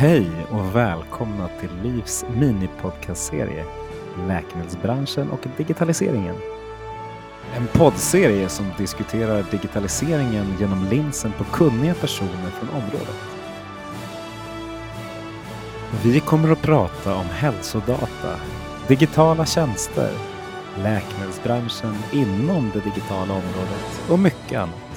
[0.00, 3.64] Hej och välkomna till Livs minipodcastserie
[4.28, 6.34] Läkemedelsbranschen och digitaliseringen.
[7.56, 13.16] En poddserie som diskuterar digitaliseringen genom linsen på kunniga personer från området.
[16.04, 18.36] Vi kommer att prata om hälsodata,
[18.88, 20.10] digitala tjänster,
[20.76, 24.87] läkemedelsbranschen inom det digitala området och mycket annat.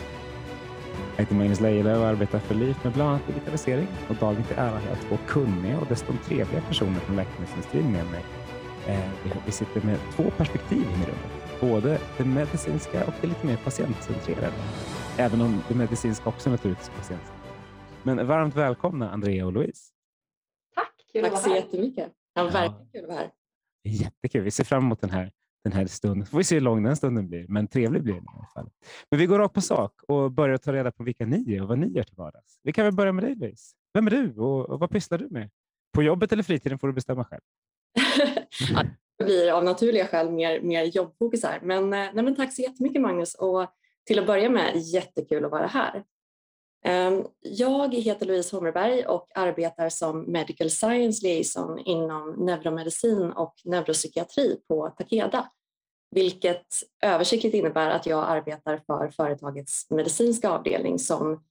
[1.22, 3.88] Jag heter Magnus Lejelöw och arbetar för LIF med bland annat digitalisering.
[4.10, 8.06] Och dagen till ära har jag två kunniga och dessutom trevliga personer från läkemedelsindustrin med
[8.06, 8.24] mig.
[8.88, 9.10] Eh,
[9.46, 11.62] vi sitter med två perspektiv i rummet.
[11.62, 14.54] Både det medicinska och det lite mer patientcentrerade.
[15.18, 17.56] Även om det medicinska också naturligtvis är patientcentrerat.
[18.04, 19.92] Men varmt välkomna Andrea och Louise.
[20.76, 22.12] Tack, kul Tack att så jättemycket.
[22.34, 23.32] Ja, verkligen kul att vara här.
[23.84, 24.42] Jättekul.
[24.44, 25.32] Vi ser fram emot den här,
[25.64, 26.26] den här stunden.
[26.26, 28.70] Får vi se hur lång den stunden blir, men trevlig blir den i alla fall.
[29.12, 31.68] Men vi går rakt på sak och börjar ta reda på vilka ni är och
[31.68, 32.60] vad ni gör till vardags.
[32.64, 33.76] Vi kan väl börja med dig Louise.
[33.94, 35.50] Vem är du och, och vad pysslar du med?
[35.94, 37.42] På jobbet eller fritiden får du bestämma själv.
[38.74, 38.84] Ja,
[39.18, 41.60] det blir av naturliga skäl mer, mer jobbfokus här.
[41.64, 43.68] Men, eh, nej, men tack så jättemycket Magnus och
[44.08, 46.04] till att börja med jättekul att vara här.
[46.84, 54.58] Ehm, jag heter Louise Hommerberg och arbetar som Medical Science Liaison inom neuromedicin och neuropsykiatri
[54.68, 55.50] på Takeda.
[56.12, 56.66] Vilket
[57.02, 61.44] översiktligt innebär att jag arbetar för företagets medicinska avdelning som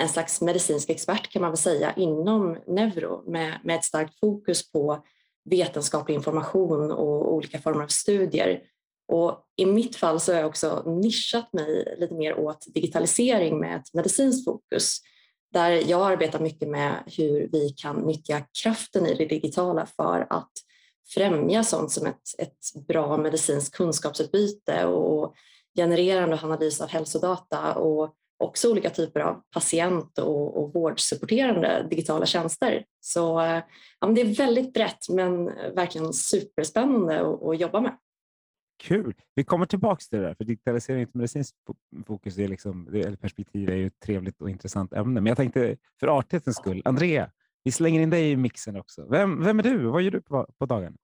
[0.00, 4.72] en slags medicinsk expert kan man väl säga inom neuro med, med ett starkt fokus
[4.72, 5.04] på
[5.44, 8.62] vetenskaplig information och olika former av studier.
[9.08, 13.76] Och I mitt fall så har jag också nischat mig lite mer åt digitalisering med
[13.76, 14.98] ett medicinskt fokus
[15.52, 20.52] där jag arbetar mycket med hur vi kan nyttja kraften i det digitala för att
[21.14, 25.34] främja sånt som ett, ett bra medicinskt kunskapsutbyte och
[25.76, 32.26] genererande och analys av hälsodata och också olika typer av patient och, och vårdsupporterande digitala
[32.26, 32.84] tjänster.
[33.00, 33.62] Så eh,
[34.00, 35.44] ja, men det är väldigt brett men
[35.74, 37.96] verkligen superspännande att, att jobba med.
[38.78, 39.14] Kul!
[39.34, 41.56] Vi kommer tillbaka till det där, för digitalisering och medicinskt
[42.06, 45.20] fokus är liksom, eller perspektiv är ju ett trevligt och intressant ämne.
[45.20, 47.30] Men jag tänkte för artighetens skull, Andrea,
[47.64, 49.06] vi slänger in dig i mixen också.
[49.10, 50.96] Vem, vem är du och vad gör du på, på dagen?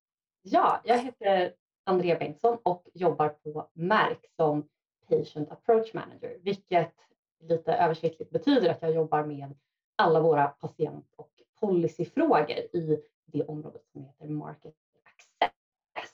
[0.42, 1.52] Ja, jag heter
[1.84, 4.68] Andrea Bengtsson och jobbar på Merck som
[5.08, 6.94] Patient Approach Manager, vilket
[7.40, 9.54] lite översiktligt betyder att jag jobbar med
[9.96, 11.30] alla våra patient och
[11.60, 16.12] policyfrågor i det området som heter Market Access.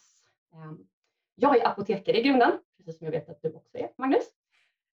[0.55, 0.87] Ehm,
[1.41, 4.31] jag är apotekare i grunden, precis som jag vet att du också är, Magnus.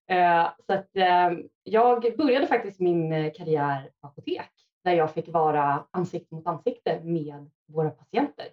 [0.06, 1.30] Eh, så att eh,
[1.62, 4.50] jag började faktiskt min eh, karriär på apotek
[4.84, 8.46] där jag fick vara ansikte mot ansikte med våra patienter.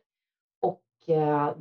[0.61, 0.83] Och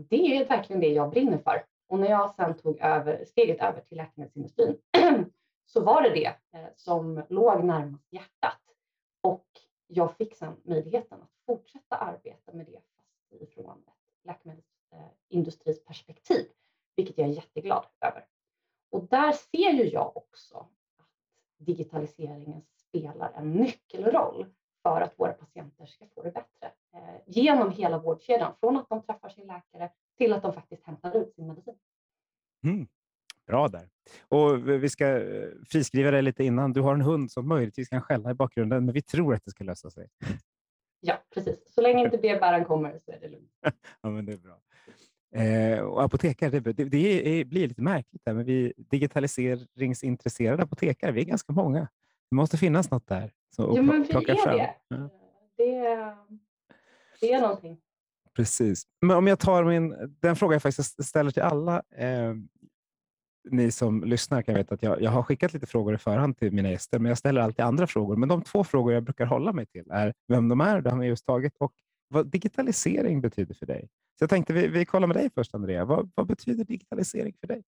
[0.08, 1.64] det är verkligen det jag brinner för.
[1.88, 4.78] Och när jag sen tog över, steget över till läkemedelsindustrin
[5.66, 6.34] så var det det
[6.76, 8.60] som låg närmast hjärtat.
[9.20, 9.46] Och
[9.86, 12.80] jag fick sen möjligheten att fortsätta arbeta med det
[13.42, 16.46] ifrån ett läkemedelsindustris perspektiv,
[16.96, 18.24] vilket jag är jätteglad över.
[18.90, 20.56] Och där ser ju jag också
[20.98, 21.08] att
[21.58, 24.46] digitaliseringen spelar en nyckelroll
[24.82, 29.02] för att våra patienter ska få det bättre eh, genom hela vårdkedjan, från att de
[29.02, 31.78] träffar sin läkare till att de faktiskt hämtar ut sin medicin.
[32.64, 32.86] Mm.
[33.46, 33.88] Bra där.
[34.28, 36.72] Och vi ska eh, friskriva dig lite innan.
[36.72, 39.50] Du har en hund som möjligtvis kan skälla i bakgrunden, men vi tror att det
[39.50, 40.08] ska lösa sig.
[41.00, 41.74] Ja, precis.
[41.74, 43.52] Så länge inte brevbäraren kommer så är det lugnt.
[44.00, 44.60] Ja, men det är bra.
[45.34, 51.20] Eh, och apotekare, det, det, är, blir lite märkligt där, men vi digitaliseringsintresserade apotekare, vi
[51.20, 51.88] är ganska många.
[52.30, 53.32] Det måste finnas något där.
[53.56, 54.58] Så, att Jo, men vi är fram.
[54.58, 54.74] det.
[54.88, 55.10] Ja.
[55.56, 56.16] Det,
[57.20, 57.80] det är någonting.
[58.36, 58.82] Precis.
[59.00, 62.34] Men om jag tar min, den fråga jag faktiskt ställer till alla eh,
[63.50, 66.52] ni som lyssnar kan veta att jag, jag har skickat lite frågor i förhand till
[66.52, 68.16] mina gäster, men jag ställer alltid andra frågor.
[68.16, 70.98] Men de två frågor jag brukar hålla mig till är vem de är, det har
[70.98, 71.72] vi just tagit, och
[72.14, 73.88] vad digitalisering betyder för dig.
[74.18, 75.84] Så jag tänkte vi, vi kollar med dig först, Andrea.
[75.84, 77.64] Vad, vad betyder digitalisering för dig?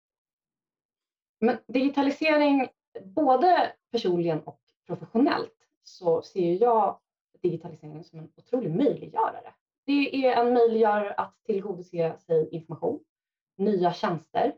[1.40, 2.68] Men digitalisering,
[3.04, 5.54] både personligen och professionellt,
[5.84, 7.00] så ser jag
[7.42, 9.54] digitaliseringen som en otrolig möjliggörare.
[9.86, 13.00] Det är en möjliggörare att tillgodose sig information,
[13.58, 14.56] nya tjänster,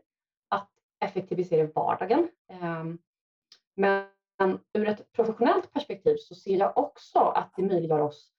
[0.48, 0.70] att
[1.00, 2.28] effektivisera vardagen.
[2.48, 2.98] Ehm,
[3.74, 8.32] men ur ett professionellt perspektiv så ser jag också att det möjliggör oss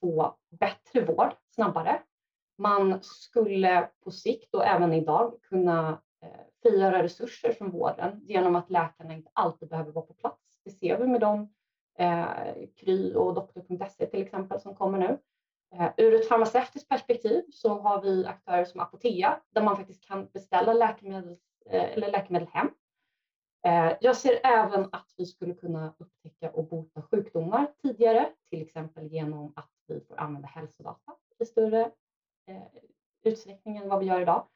[0.00, 2.02] få bättre vård snabbare.
[2.58, 8.70] Man skulle på sikt och även idag kunna eh, frigöra resurser från vården genom att
[8.70, 10.60] läkarna inte alltid behöver vara på plats.
[10.64, 11.48] Det ser vi med de
[11.98, 12.26] eh,
[12.76, 15.18] Kry och doktor.se till exempel som kommer nu.
[15.74, 20.26] Eh, ur ett farmaceutiskt perspektiv så har vi aktörer som Apotea där man faktiskt kan
[20.26, 21.36] beställa läkemedel,
[21.70, 22.70] eh, eller läkemedel hem.
[23.66, 29.06] Eh, jag ser även att vi skulle kunna upptäcka och bota sjukdomar tidigare, till exempel
[29.06, 31.90] genom att vi får använda hälsodata i större
[32.46, 32.62] eh,
[33.22, 34.48] utsträckning än vad vi gör idag.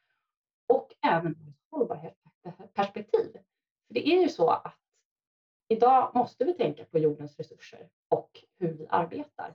[0.69, 3.33] Och även ur ett hållbarhetsperspektiv.
[3.87, 4.77] För det är ju så att
[5.69, 9.55] idag måste vi tänka på jordens resurser och hur vi arbetar.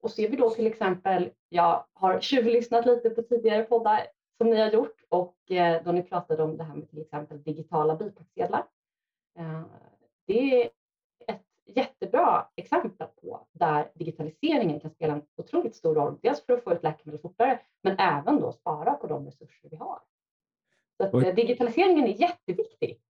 [0.00, 4.06] Och ser vi då till exempel, jag har tjuvlyssnat lite på tidigare poddar
[4.38, 7.42] som ni har gjort och eh, då ni pratade om det här med till exempel
[7.42, 8.66] digitala bipacksedlar.
[9.38, 9.62] Eh,
[10.26, 10.70] det
[11.76, 16.18] jättebra exempel på där digitaliseringen kan spela en otroligt stor roll.
[16.22, 19.76] Dels för att få ut läkemedel fortare, men även då spara på de resurser vi
[19.76, 19.98] har.
[20.96, 23.00] Så att, eh, digitaliseringen är jätteviktig.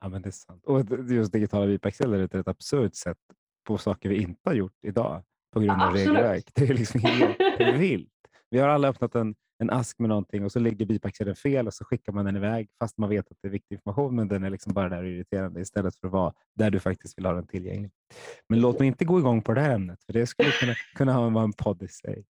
[0.00, 0.64] Ja, men det är sant.
[0.66, 3.18] Och just digitala bipacksedlar är ett absurt sätt
[3.64, 5.22] på saker vi inte har gjort idag
[5.52, 6.50] på grund av regelverk.
[6.54, 7.38] Det är liksom helt
[7.80, 8.12] vilt.
[8.50, 11.74] Vi har alla öppnat en, en ask med någonting och så ligger bipacksedeln fel och
[11.74, 14.44] så skickar man den iväg fast man vet att det är viktig information men den
[14.44, 17.32] är liksom bara där och irriterande istället för att vara där du faktiskt vill ha
[17.32, 17.90] den tillgänglig.
[18.48, 21.30] Men låt mig inte gå igång på det här ämnet för det skulle kunna, kunna
[21.30, 22.24] vara en podd i sig.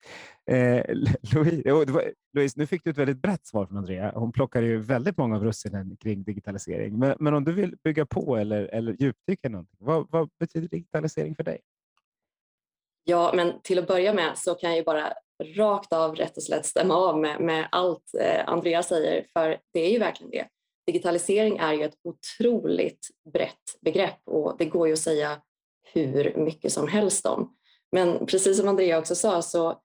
[0.51, 0.85] Eh,
[1.35, 4.13] Louise, oh, var, Louise, nu fick du ett väldigt brett svar från Andrea.
[4.15, 6.99] Hon plockade ju väldigt många av russinen kring digitalisering.
[6.99, 11.35] Men, men om du vill bygga på eller, eller djupdyka någonting, vad, vad betyder digitalisering
[11.35, 11.61] för dig?
[13.05, 15.13] Ja, men till att börja med så kan jag ju bara
[15.45, 19.81] rakt av rätt och slätt stämma av med, med allt eh, Andreas säger, för det
[19.81, 20.47] är ju verkligen det.
[20.87, 25.41] Digitalisering är ju ett otroligt brett begrepp och det går ju att säga
[25.93, 27.57] hur mycket som helst om.
[27.93, 29.81] Men precis som Andrea också sa så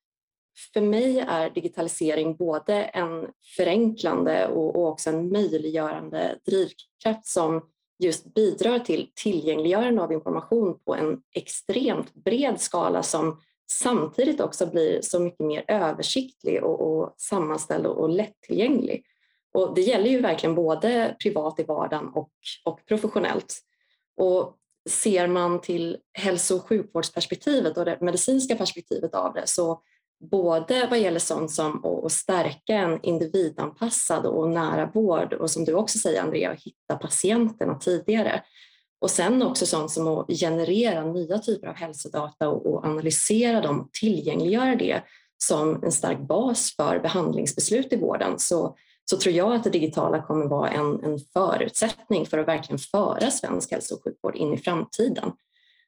[0.73, 3.27] för mig är digitalisering både en
[3.57, 7.69] förenklande och, och också en möjliggörande drivkraft som
[8.03, 13.39] just bidrar till tillgängliggörande av information på en extremt bred skala som
[13.71, 19.03] samtidigt också blir så mycket mer översiktlig och, och sammanställd och, och lättillgänglig.
[19.53, 22.31] Och det gäller ju verkligen både privat i vardagen och,
[22.65, 23.55] och professionellt.
[24.17, 24.57] Och
[24.89, 29.81] ser man till hälso och sjukvårdsperspektivet och det medicinska perspektivet av det så
[30.31, 35.73] både vad gäller sånt som att stärka en individanpassad och nära vård och som du
[35.73, 38.43] också säger Andrea, hitta patienterna tidigare.
[39.01, 43.93] Och sen också sånt som att generera nya typer av hälsodata och, analysera dem och
[43.93, 45.01] tillgängliggöra det
[45.43, 48.75] som en stark bas för behandlingsbeslut i vården så,
[49.05, 53.31] så tror jag att det digitala kommer vara en, en förutsättning för att verkligen föra
[53.31, 55.31] svensk hälso och sjukvård in i framtiden.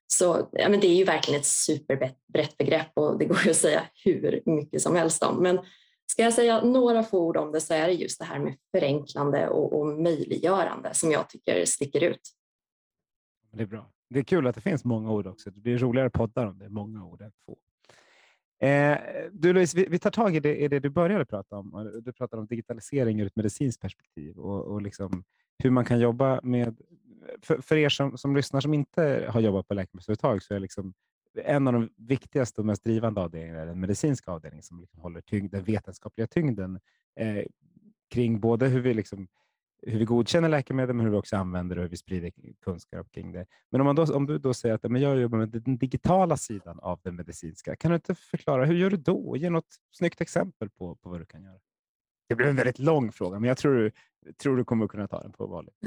[0.08, 3.58] Så ja, men det är ju verkligen ett superbrett begrepp och det går ju att
[3.58, 5.44] säga hur mycket som helst om.
[5.44, 5.60] Men
[6.12, 8.56] ska jag säga några få ord om det så är det just det här med
[8.72, 12.22] förenklande och, och möjliggörande som jag tycker sticker ut.
[13.54, 13.92] Det är bra.
[14.10, 15.52] Det är kul att det finns många ord också.
[15.52, 17.58] Det blir roligare poddar om det är många ord än få.
[18.68, 18.98] Eh,
[19.32, 22.02] du Louise, vi, vi, tar tag i det, i det, du började prata om.
[22.06, 25.24] Du pratade om digitalisering ur ett medicinskt perspektiv och, och liksom
[25.64, 26.78] hur man kan jobba med
[27.42, 30.94] för, för er som, som lyssnar som inte har jobbat på läkemedelsföretag så är liksom
[31.44, 35.52] en av de viktigaste och mest drivande avdelningarna den medicinska avdelningen som liksom håller tyngd,
[35.52, 36.80] den vetenskapliga tyngden
[37.20, 37.44] eh,
[38.10, 39.28] kring både hur vi, liksom,
[39.86, 42.32] hur vi godkänner läkemedel men hur vi också använder och hur vi sprider
[42.64, 43.46] kunskap kring det.
[43.72, 46.38] Men om, man då, om du då säger att men jag jobbar med den digitala
[46.38, 49.38] sidan av den medicinska, kan du inte förklara hur gör du då?
[49.38, 51.60] Ge något snyggt exempel på, på vad du kan göra.
[52.30, 53.92] Det blir en väldigt lång fråga, men jag tror,
[54.44, 55.76] tror du kommer kunna ta den på vanligt.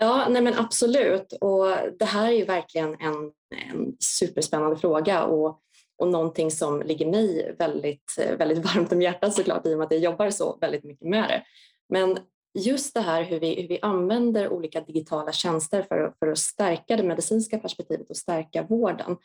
[0.00, 1.32] Ja, nej men absolut.
[1.32, 1.66] Och
[1.98, 3.32] det här är ju verkligen en,
[3.70, 5.60] en superspännande fråga och,
[5.96, 9.92] och någonting som ligger mig väldigt, väldigt varmt om hjärtat såklart i och med att
[9.92, 11.44] jag jobbar så väldigt mycket med det.
[11.88, 12.18] Men
[12.58, 16.96] just det här hur vi, hur vi använder olika digitala tjänster för, för att stärka
[16.96, 19.16] det medicinska perspektivet och stärka vården.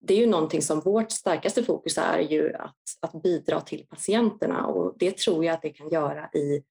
[0.00, 4.66] Det är ju någonting som vårt starkaste fokus är ju att, att bidra till patienterna
[4.66, 6.62] och det tror jag att det kan göra i,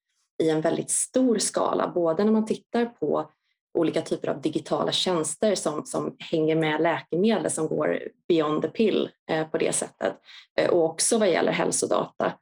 [0.44, 3.30] i en väldigt stor skala, både när man tittar på
[3.74, 9.10] olika typer av digitala tjänster som, som hänger med läkemedel som går beyond the pill
[9.30, 10.14] eh, på det sättet
[10.60, 12.34] eh, och också vad gäller hälsodata.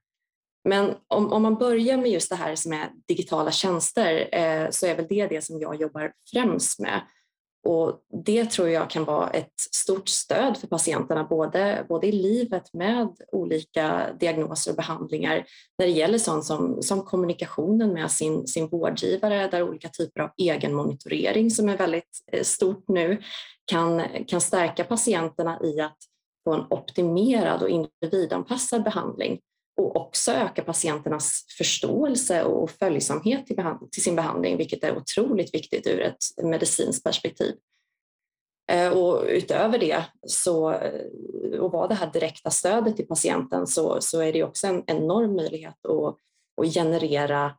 [0.68, 4.86] Men om, om, man börjar med just det här som är digitala tjänster eh, så
[4.86, 7.02] är väl det det som jag jobbar främst med.
[7.68, 12.74] Och det tror jag kan vara ett stort stöd för patienterna både, både i livet
[12.74, 15.46] med olika diagnoser och behandlingar
[15.78, 20.30] när det gäller sånt som, som kommunikationen med sin, sin vårdgivare där olika typer av
[20.38, 23.22] egenmonitorering som är väldigt eh, stort nu
[23.66, 25.98] kan, kan stärka patienterna i att
[26.44, 29.40] få en optimerad och individanpassad behandling
[29.78, 33.58] och också öka patienternas förståelse och följsamhet till,
[33.92, 37.56] till, sin behandling, vilket är otroligt viktigt ur ett medicinskt perspektiv.
[38.72, 44.02] Eh, och utöver det, så, eh, och vara det här direkta stödet till patienten, så,
[44.02, 46.16] så är det också en enorm möjlighet att,
[46.62, 47.56] att generera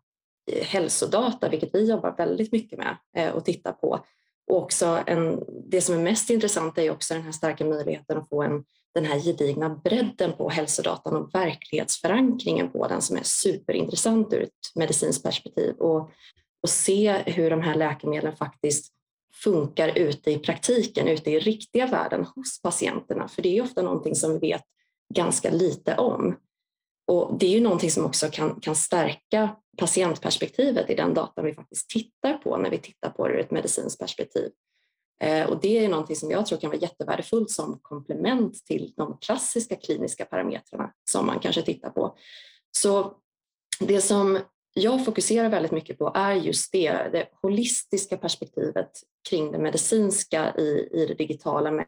[0.52, 2.96] eh, hälsodata, vilket vi jobbar väldigt mycket med
[3.34, 4.04] och tittar på.
[4.50, 8.28] Och också en, det som är mest intressant är också den här starka möjligheten att
[8.28, 8.64] få en,
[8.94, 14.50] den här gedigna bredden på hälsodatan och verklighetsförankringen på den som är superintressant ur ett
[14.74, 16.10] medicinskt perspektiv och,
[16.62, 18.92] och se hur de här läkemedlen faktiskt
[19.42, 23.28] funkar ute i praktiken, ute i riktiga världen hos patienterna.
[23.28, 24.62] För det är ofta någonting som vi vet
[25.14, 26.36] ganska lite om.
[27.06, 31.54] Och det är ju någonting som också kan, kan stärka patientperspektivet i den data vi
[31.54, 34.50] faktiskt tittar på när vi tittar på det ur ett medicinskt perspektiv.
[35.20, 39.18] Eh, och det är någonting som jag tror kan vara jättevärdefullt som komplement till de
[39.20, 42.16] klassiska kliniska parametrarna som man kanske tittar på.
[42.70, 43.14] Så
[43.80, 44.38] det som
[44.74, 48.90] jag fokuserar väldigt mycket på är just det, det holistiska perspektivet
[49.28, 51.86] kring det medicinska i, i det digitala med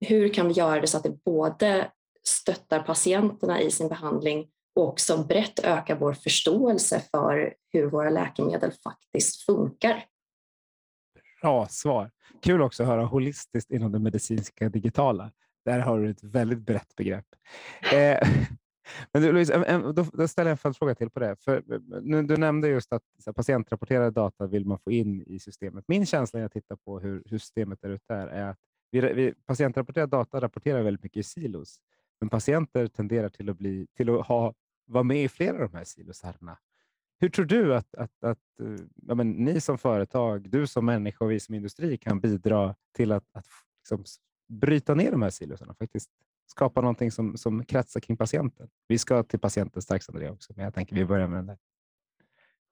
[0.00, 1.90] hur kan vi göra det så att det både
[2.28, 8.72] stöttar patienterna i sin behandling och också brett ökar vår förståelse för hur våra läkemedel
[8.84, 10.04] faktiskt funkar.
[11.42, 12.10] Bra svar.
[12.42, 15.30] Kul också att höra holistiskt inom det medicinska digitala.
[15.64, 17.26] Där har du ett väldigt brett begrepp.
[17.92, 18.28] Eh,
[19.12, 21.36] men du, Louise, då, då ställer jag en följdfråga till på det.
[21.40, 21.62] För,
[22.22, 25.84] du nämnde just att här, patientrapporterade data vill man få in i systemet.
[25.88, 28.58] Min känsla när jag tittar på hur, hur systemet är ute är att
[28.90, 31.80] vi, vi, patientrapporterad data rapporterar väldigt mycket i silos.
[32.20, 34.54] Men patienter tenderar till att, bli, till att ha,
[34.86, 36.58] vara med i flera av de här silosarna.
[37.20, 41.24] Hur tror du att, att, att eh, ja, men, ni som företag, du som människa
[41.24, 43.46] och vi som industri kan bidra till att, att
[43.82, 44.04] liksom,
[44.48, 45.74] bryta ner de här silosarna?
[45.74, 46.10] Faktiskt
[46.46, 48.68] skapa någonting som, som kretsar kring patienten.
[48.88, 51.58] Vi ska till patienten strax, Andrea, också, men jag tänker vi börjar med den där.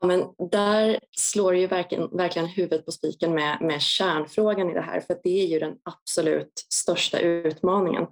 [0.01, 4.81] Ja, men där slår ju verkligen, verkligen huvudet på spiken med, med kärnfrågan i det
[4.81, 8.07] här, för det är ju den absolut största utmaningen.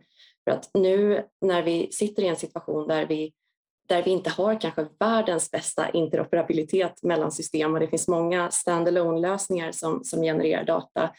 [0.45, 3.33] För att nu när vi sitter i en situation där vi,
[3.89, 9.21] där vi inte har kanske världens bästa interoperabilitet mellan system och det finns många standalone
[9.21, 11.11] lösningar som, som genererar data.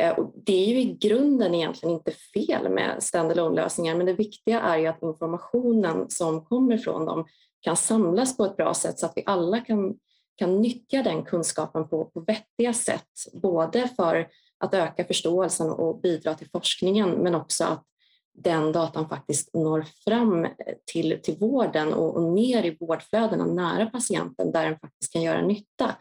[0.00, 4.12] Eh, och det är ju i grunden egentligen inte fel med standalone lösningar men det
[4.12, 7.26] viktiga är ju att informationen som kommer från dem
[7.60, 9.94] kan samlas på ett bra sätt så att vi alla kan,
[10.36, 13.08] kan nyttja den kunskapen på, på vettiga sätt.
[13.32, 14.28] Både för
[14.58, 17.84] att öka förståelsen och bidra till forskningen men också att
[18.36, 20.50] den datan faktiskt når fram eh,
[20.92, 25.42] till, till vården och, och ner i vårdflödena nära patienten där den faktiskt kan göra
[25.42, 25.96] nytta.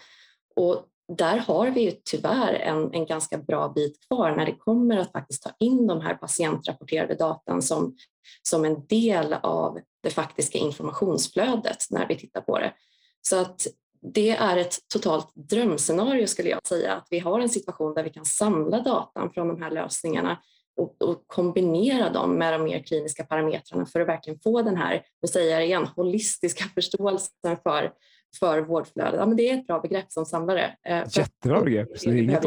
[0.56, 4.98] Och där har vi ju tyvärr en, en ganska bra bit kvar när det kommer
[4.98, 7.96] att faktiskt ta in de här patientrapporterade datan som,
[8.42, 12.74] som en del av det faktiska informationsflödet när vi tittar på det.
[13.22, 13.68] Så att
[14.14, 18.10] det är ett totalt drömscenario skulle jag säga, att vi har en situation där vi
[18.10, 20.38] kan samla datan från de här lösningarna
[20.78, 25.04] och, och, kombinera dem med de mer kliniska parametrarna för att verkligen få den här,
[25.22, 27.92] nu säger jag igen, holistiska förståelsen för,
[28.40, 29.20] för vårdflödet.
[29.20, 30.78] Ja, men det är ett bra begrepp som samlare.
[30.88, 32.00] Eh, Jättebra begrepp.
[32.00, 32.44] Så det är inget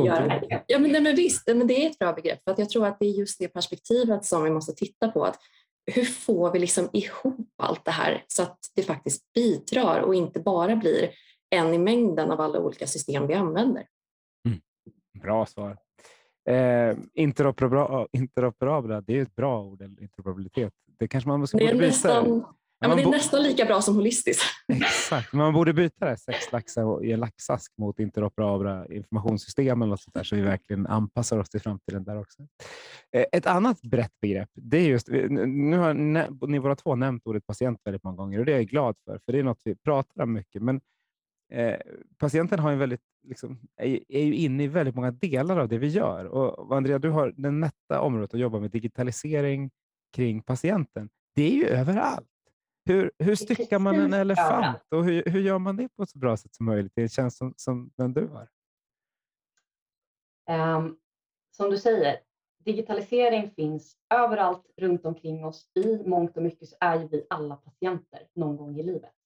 [0.66, 2.86] ja, men, nej, men visst, men det är ett bra begrepp för att jag tror
[2.86, 5.24] att det är just det perspektivet som vi måste titta på.
[5.24, 5.38] Att
[5.94, 10.40] hur får vi liksom ihop allt det här så att det faktiskt bidrar och inte
[10.40, 11.10] bara blir
[11.50, 13.86] en i mängden av alla olika system vi använder?
[14.46, 14.60] Mm.
[15.22, 15.76] Bra svar.
[16.48, 20.72] Eh, interoperabla, interoperabla, det är ett bra ord, interoperabilitet.
[20.98, 21.86] Det kanske man borde byta.
[21.86, 22.44] Nästan,
[22.80, 24.42] ja, men det är nästan lika bra som holistiskt.
[24.72, 30.00] Exakt, man borde byta det sex laxar i en laxask mot interoperabla informationssystem eller något
[30.00, 32.42] sånt där, så vi verkligen anpassar oss till framtiden där också.
[33.16, 35.94] Eh, ett annat brett begrepp, det är just, nu har
[36.46, 39.20] ni båda två nämnt ordet patient väldigt många gånger och det är jag glad för,
[39.24, 40.62] för det är något vi pratar om mycket.
[40.62, 40.80] Men
[41.50, 41.76] Eh,
[42.18, 45.78] patienten har en väldigt, liksom, är, är, ju inne i väldigt många delar av det
[45.78, 46.24] vi gör.
[46.24, 49.70] Och Andrea, du har det nätta området att jobba med digitalisering
[50.12, 51.08] kring patienten.
[51.34, 52.28] Det är ju överallt.
[52.84, 56.18] Hur, hur styckar man en elefant och hur, hur gör man det på ett så
[56.18, 58.48] bra sätt som möjligt i en tjänst som, som den du har?
[60.76, 60.98] Um,
[61.56, 62.20] som du säger,
[62.64, 65.70] digitalisering finns överallt runt omkring oss.
[65.74, 69.17] I mångt och mycket så är vi alla patienter någon gång i livet.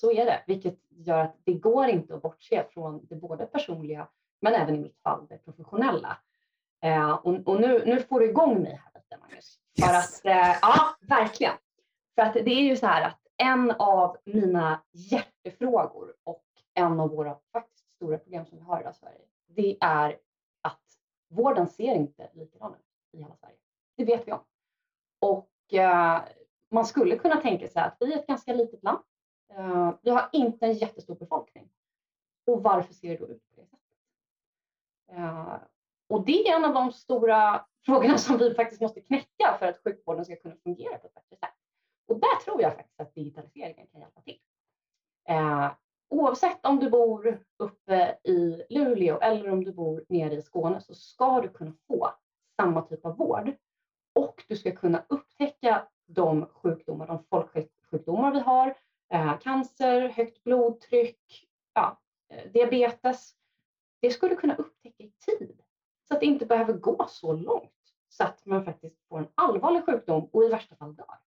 [0.00, 4.08] Så är det, vilket gör att det går inte att bortse från det både personliga
[4.40, 6.18] men även i mitt fall det professionella.
[6.82, 9.58] Eh, och, och nu, nu får du igång mig här lite Magnus.
[9.80, 11.54] För att, eh, ja, verkligen.
[12.14, 17.10] För att det är ju så här att en av mina hjärtefrågor och en av
[17.10, 20.18] våra faktiskt stora problem som vi har idag i Sverige, det är
[20.62, 20.82] att
[21.28, 23.56] vården ser inte likadan ut i hela Sverige.
[23.96, 24.44] Det vet vi om.
[25.20, 26.20] Och eh,
[26.70, 28.98] man skulle kunna tänka sig att vi är ett ganska litet land
[29.58, 31.68] Eh, vi har inte en jättestor befolkning.
[32.46, 33.80] Och varför ser det då ut på det sättet?
[35.12, 35.56] Eh,
[36.08, 39.82] och det är en av de stora frågorna som vi faktiskt måste knäcka för att
[39.84, 41.54] sjukvården ska kunna fungera på ett bättre sätt.
[42.08, 44.38] Och där tror jag faktiskt att digitaliseringen kan hjälpa till.
[45.28, 45.70] Eh,
[46.08, 50.94] oavsett om du bor uppe i Luleå eller om du bor nere i Skåne så
[50.94, 52.10] ska du kunna få
[52.56, 53.52] samma typ av vård
[54.14, 58.74] och du ska kunna upptäcka de sjukdomar, de folksjukdomar vi har,
[59.40, 63.34] cancer, högt blodtryck, ja, eh, diabetes.
[64.00, 65.60] Det du kunna upptäcka i tid
[66.08, 67.72] så att det inte behöver gå så långt
[68.08, 71.18] så att man faktiskt får en allvarlig sjukdom och i värsta fall dör.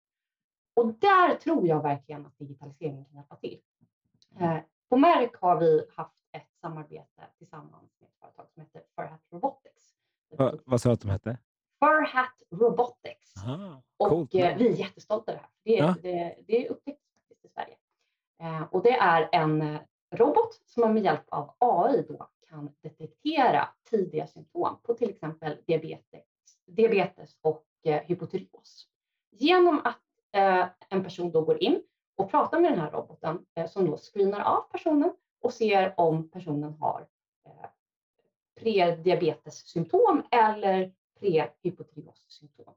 [0.74, 3.60] Och där tror jag verkligen att digitaliseringen kan hjälpa till.
[4.40, 4.58] Eh,
[4.88, 9.94] på Merck har vi haft ett samarbete tillsammans med ett företag som heter Furhat Robotics.
[10.30, 11.38] Va, vad sa du att de hette?
[11.78, 13.36] Furhat Robotics.
[13.36, 15.94] Aha, och eh, vi är jättestolta över det här.
[16.02, 16.10] Det, ja.
[16.10, 16.96] det, det i
[17.54, 17.76] Sverige.
[18.42, 19.80] Eh, och det är en eh,
[20.10, 26.24] robot som med hjälp av AI då kan detektera tidiga symptom på till exempel diabetes,
[26.66, 28.88] diabetes och eh, hypotyreos.
[29.30, 30.00] Genom att
[30.32, 31.82] eh, en person då går in
[32.16, 36.28] och pratar med den här roboten eh, som då screenar av personen och ser om
[36.28, 37.06] personen har
[37.46, 37.70] eh,
[38.60, 42.74] prediabetessymptom eller prehypotyreossymptom.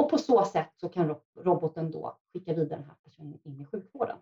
[0.00, 3.64] Och på så sätt så kan roboten då skicka vidare den här personen in i
[3.64, 4.16] sjukvården.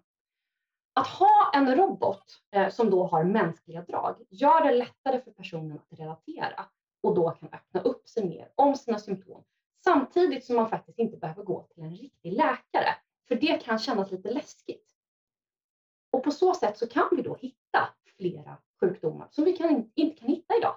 [0.95, 5.79] Att ha en robot eh, som då har mänskliga drag gör det lättare för personen
[5.79, 6.65] att relatera
[7.03, 9.45] och då kan öppna upp sig mer om sina symptom.
[9.85, 12.95] Samtidigt som man faktiskt inte behöver gå till en riktig läkare,
[13.29, 14.95] för det kan kännas lite läskigt.
[16.11, 20.21] Och på så sätt så kan vi då hitta flera sjukdomar som vi kan, inte
[20.21, 20.77] kan hitta idag.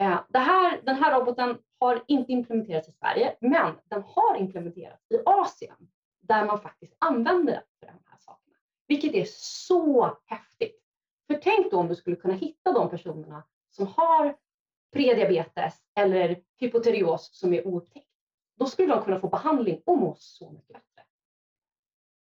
[0.00, 5.10] Eh, det här, den här roboten har inte implementerats i Sverige, men den har implementerats
[5.10, 5.76] i Asien
[6.20, 8.56] där man faktiskt använder den för de här sakerna.
[8.86, 10.82] Vilket är så häftigt.
[11.26, 14.36] För tänk då om du skulle kunna hitta de personerna som har
[14.92, 18.08] prediabetes eller hypotyreos som är oupptäckt.
[18.58, 21.02] Då skulle de kunna få behandling och må så mycket bättre.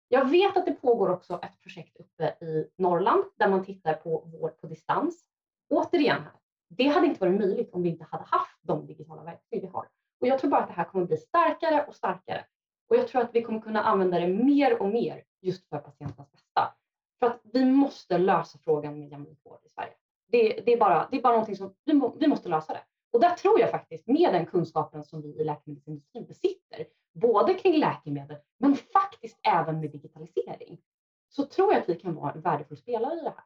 [0.08, 4.20] Jag vet att det pågår också ett projekt uppe i Norrland där man tittar på
[4.20, 5.26] vård på distans.
[5.70, 6.39] Återigen, här,
[6.70, 9.88] det hade inte varit möjligt om vi inte hade haft de digitala verktyg vi har.
[10.22, 12.46] Och jag tror bara att det här kommer bli starkare och starkare.
[12.90, 16.32] Och jag tror att vi kommer kunna använda det mer och mer just för patientens
[16.32, 16.74] bästa.
[17.20, 19.94] För att vi måste lösa frågan med jämlik vård i Sverige.
[20.28, 22.82] Det, det, är bara, det är bara någonting som vi, må, vi måste lösa det.
[23.12, 27.80] Och där tror jag faktiskt med den kunskapen som vi i läkemedelsindustrin besitter, både kring
[27.80, 30.82] läkemedel men faktiskt även med digitalisering,
[31.30, 33.44] så tror jag att vi kan vara en värdefull spelare i det här.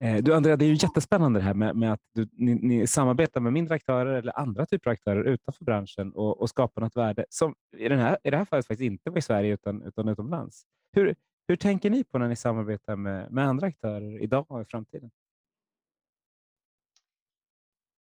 [0.00, 2.86] Eh, du Andrea, det är ju jättespännande det här med, med att du, ni, ni,
[2.86, 6.96] samarbetar med mindre aktörer eller andra typer av aktörer utanför branschen och, och skapar något
[6.96, 9.82] värde som i, den här, i det här fallet faktiskt inte var i Sverige utan,
[9.82, 10.62] utan utomlands.
[10.92, 11.14] Hur,
[11.48, 15.10] hur tänker ni på när ni samarbetar med, med andra aktörer idag och i framtiden?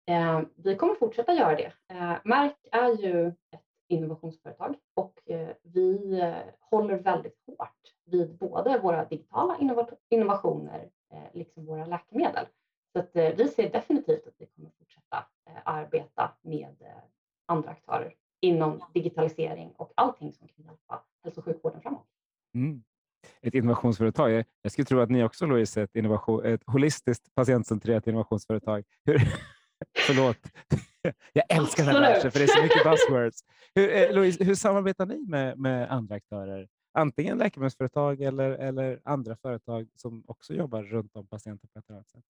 [0.07, 1.73] Eh, vi kommer fortsätta göra det.
[1.89, 8.79] Eh, Mark är ju ett innovationsföretag och eh, vi eh, håller väldigt hårt vid både
[8.79, 9.59] våra digitala
[10.09, 10.89] innovationer
[11.33, 12.47] liksom våra läkemedel.
[12.93, 15.27] Så att, eh, vi ser definitivt att vi kommer fortsätta
[15.65, 16.77] arbeta med
[17.47, 22.07] andra aktörer inom digitalisering och allting som kan hjälpa hälso och sjukvården framåt.
[22.55, 22.83] Mm.
[23.43, 24.45] Ett innovationsföretag.
[24.63, 28.85] Jag skulle tro att ni också Louise är ett, innovation, ett holistiskt patientcentrerat innovationsföretag.
[29.05, 29.19] Hur,
[30.07, 30.39] Förlåt.
[31.33, 33.45] Jag älskar den här branschen för det är så mycket buzzwords.
[33.75, 36.69] Hur, eh, Louise, hur samarbetar ni med, med andra aktörer?
[36.97, 42.09] Antingen läkemedelsföretag eller, eller andra företag som också jobbar runt om patienter på ett annat
[42.09, 42.25] sätt.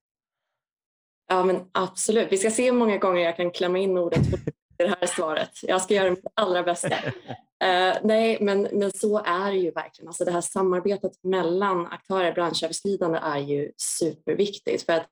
[1.29, 2.33] Ja, men absolut.
[2.33, 4.33] Vi ska se hur många gånger jag kan klämma in ordet i
[4.77, 5.51] det här svaret.
[5.63, 6.89] Jag ska göra mitt allra bästa.
[6.89, 10.09] Uh, nej, men, men så är det ju verkligen.
[10.09, 14.87] Alltså det här samarbetet mellan aktörer, branschöverskridande, är ju superviktigt.
[14.87, 15.07] För att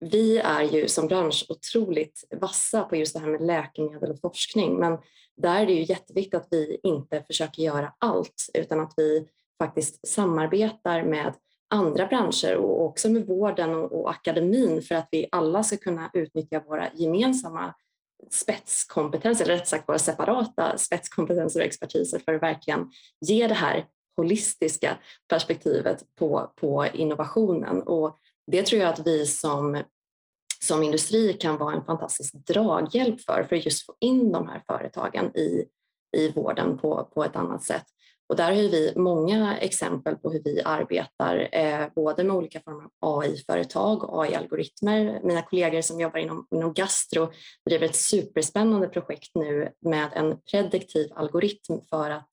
[0.00, 4.80] vi är ju som bransch otroligt vassa på just det här med läkemedel och forskning
[4.80, 4.98] men
[5.36, 10.08] där är det ju jätteviktigt att vi inte försöker göra allt utan att vi faktiskt
[10.08, 11.32] samarbetar med
[11.70, 16.60] andra branscher och också med vården och, akademin för att vi alla ska kunna utnyttja
[16.60, 17.74] våra gemensamma
[18.30, 23.86] spetskompetenser, eller rätt sagt våra separata spetskompetenser och expertiser för att verkligen ge det här
[24.16, 24.96] holistiska
[25.28, 27.82] perspektivet på, på innovationen.
[27.82, 29.82] Och det tror jag att vi som,
[30.60, 34.62] som industri kan vara en fantastisk draghjälp för, för att just få in de här
[34.66, 35.64] företagen i,
[36.16, 37.84] i vården på, på ett annat sätt.
[38.28, 42.88] Och där har vi många exempel på hur vi arbetar, eh, både med olika former
[43.00, 45.20] av AI-företag och AI-algoritmer.
[45.22, 47.32] Mina kollegor som jobbar inom, inom gastro
[47.68, 52.28] driver ett superspännande projekt nu med en prediktiv algoritm för att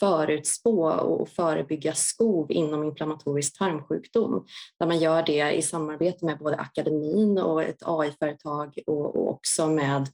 [0.00, 4.46] förutspå och förebygga skov inom inflammatorisk tarmsjukdom.
[4.78, 10.08] Där man gör det i samarbete med både akademin och ett AI-företag och också med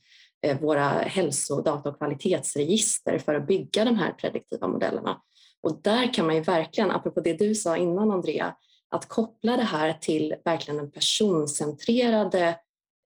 [0.46, 5.20] eh, våra hälsodata och kvalitetsregister för att bygga de här prediktiva modellerna.
[5.62, 8.54] Och där kan man ju verkligen, apropå det du sa innan Andrea,
[8.90, 12.48] att koppla det här till verkligen den personcentrerade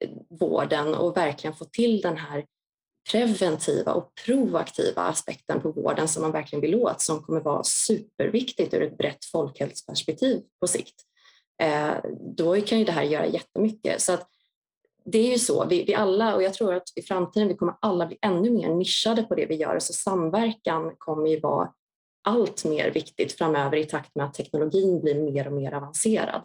[0.04, 2.44] eh, vården och verkligen få till den här
[3.10, 8.74] preventiva och proaktiva aspekten på vården som man verkligen vill åt som kommer vara superviktigt
[8.74, 10.94] ur ett brett folkhälsoperspektiv på sikt.
[11.62, 11.94] Eh,
[12.36, 14.00] då kan ju det här göra jättemycket.
[14.00, 14.28] Så att
[15.04, 17.74] det är ju så, vi, vi, alla, och jag tror att i framtiden vi kommer
[17.80, 21.72] alla bli ännu mer nischade på det vi gör, så samverkan kommer ju vara
[22.24, 26.42] allt mer viktigt framöver i takt med att teknologin blir mer och mer avancerad.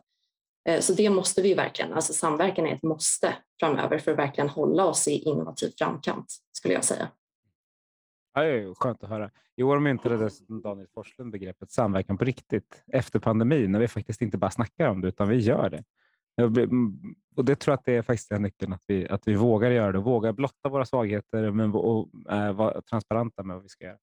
[0.65, 4.49] Eh, så det måste vi verkligen, alltså samverkan är ett måste framöver för att verkligen
[4.49, 7.07] hålla oss i innovativ framkant skulle jag säga.
[8.33, 9.31] Ja, det är skönt att höra.
[9.55, 10.29] I år myntade
[10.63, 15.01] Daniel Forslund begreppet samverkan på riktigt efter pandemin när vi faktiskt inte bara snackar om
[15.01, 15.83] det utan vi gör det.
[17.35, 19.71] Och Det tror jag att det är faktiskt är nyckeln, att vi, att vi vågar
[19.71, 23.85] göra det, vågar blotta våra svagheter men, och äh, vara transparenta med vad vi ska
[23.85, 23.97] göra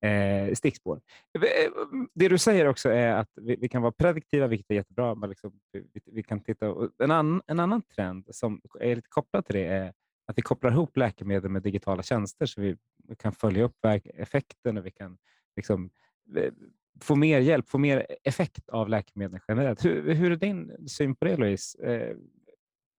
[0.00, 1.00] eh, stickspår.
[1.38, 1.70] Eh, eh,
[2.14, 5.14] det du säger också är att vi, vi kan vara prediktiva, vilket är jättebra.
[5.14, 9.46] Men liksom, vi, vi, kan titta, en, an, en annan trend som är lite kopplad
[9.46, 9.92] till det är
[10.26, 12.76] att vi kopplar ihop läkemedel med digitala tjänster så vi
[13.18, 15.18] kan följa upp effekten och vi kan
[15.56, 15.90] liksom,
[16.36, 16.52] eh,
[17.00, 19.84] få mer hjälp, få mer effekt av läkemedel generellt.
[19.84, 21.78] Hur, hur är din syn på det, Louise?
[21.82, 22.16] Eh,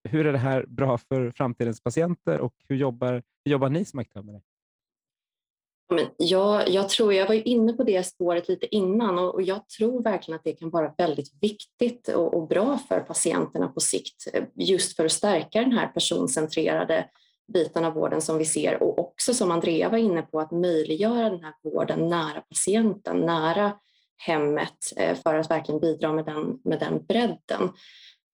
[0.03, 3.99] hur är det här bra för framtidens patienter och hur jobbar, hur jobbar ni som
[3.99, 4.41] aktör med det?
[6.17, 9.69] Jag, jag tror, jag var ju inne på det spåret lite innan och, och jag
[9.69, 14.27] tror verkligen att det kan vara väldigt viktigt och, och, bra för patienterna på sikt
[14.33, 17.05] eh, just för att stärka den här personcentrerade
[17.53, 21.29] biten av vården som vi ser och också som Andrea var inne på att möjliggöra
[21.29, 23.73] den här vården nära patienten, nära
[24.17, 27.69] hemmet eh, för att verkligen bidra med den, med den bredden.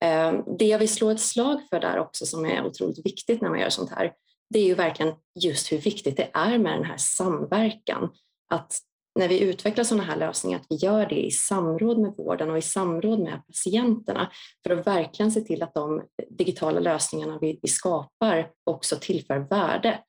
[0.03, 3.49] Eh, det jag vill slå ett slag för där också som är otroligt viktigt när
[3.49, 4.13] man gör sånt här
[4.49, 8.09] det är ju verkligen just hur viktigt det är med den här samverkan.
[8.49, 8.79] Att
[9.19, 12.57] när vi utvecklar sådana här lösningar, att vi gör det i samråd med vården och
[12.57, 14.31] i samråd med patienterna
[14.63, 19.99] för att verkligen se till att de digitala lösningarna vi, vi skapar också tillför värde.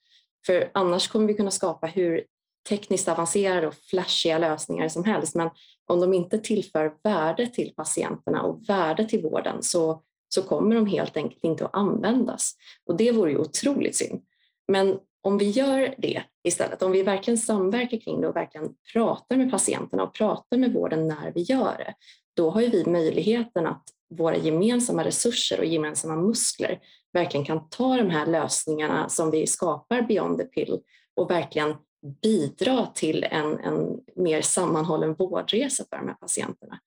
[0.46, 2.25] För annars kommer vi kunna skapa hur
[2.68, 5.51] tekniskt avancerade och flashiga lösningar som helst, men
[5.87, 10.87] om de inte tillför värde till patienterna och värde till vården så så kommer de
[10.87, 12.53] helt enkelt inte att användas.
[12.87, 14.23] Och det vore ju otroligt synd.
[14.69, 19.37] Men om vi gör det istället, om vi verkligen samverkar kring det och verkligen pratar
[19.37, 21.95] med patienterna och pratar med vården när vi gör det,
[22.37, 23.83] då har ju vi möjligheten att
[24.15, 26.81] våra gemensamma resurser och gemensamma muskler
[27.12, 30.79] verkligen kan ta de här lösningarna som vi skapar beyond the pill
[31.17, 31.75] och verkligen
[32.23, 36.79] bidra till en, en mer sammanhållen vårdresa för de här patienterna.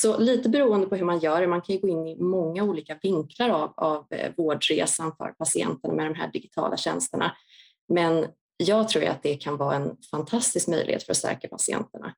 [0.00, 2.62] Så lite beroende på hur man gör det, man kan ju gå in i många
[2.62, 7.36] olika vinklar av, av eh, vårdresan för patienterna med de här digitala tjänsterna.
[7.88, 12.14] Men jag tror att det kan vara en fantastisk möjlighet för att stärka patienterna.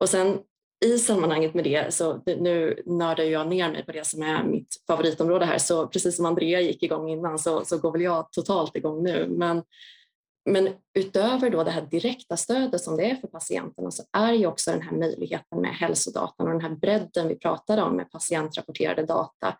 [0.00, 0.38] Och sen
[0.84, 4.82] i sammanhanget med det, så nu nördar jag ner mig på det som är mitt
[4.86, 8.76] favoritområde här, så precis som Andrea gick igång innan så, så går väl jag totalt
[8.76, 9.26] igång nu.
[9.28, 9.62] Men
[10.44, 14.46] men utöver då det här direkta stödet som det är för patienterna så är ju
[14.46, 19.06] också den här möjligheten med hälsodatan och den här bredden vi pratade om med patientrapporterade
[19.06, 19.56] data.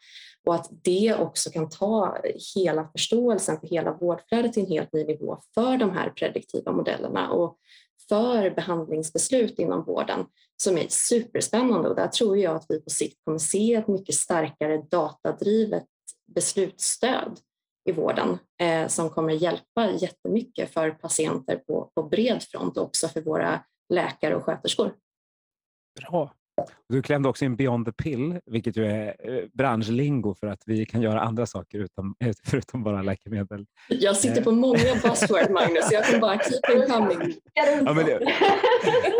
[0.46, 2.16] Och att det också kan ta
[2.54, 7.30] hela förståelsen för hela vårdflödet till en helt ny nivå för de här prediktiva modellerna
[7.30, 7.58] och
[8.08, 11.88] för behandlingsbeslut inom vården som är superspännande.
[11.88, 15.84] Och där tror jag att vi på sikt kommer se ett mycket starkare datadrivet
[16.34, 17.38] beslutsstöd
[17.84, 23.08] i vården eh, som kommer hjälpa jättemycket för patienter på, på bred front och också
[23.08, 24.94] för våra läkare och sköterskor.
[26.00, 26.34] Bra.
[26.88, 30.86] Du klämde också in Beyond the Pill, vilket ju är eh, branschlingo för att vi
[30.86, 32.14] kan göra andra saker utan,
[32.44, 33.66] förutom bara läkemedel.
[33.88, 35.92] Jag sitter på många buzzword, Magnus.
[35.92, 37.34] Jag kan bara keep them coming.
[37.54, 38.20] Ja, men det,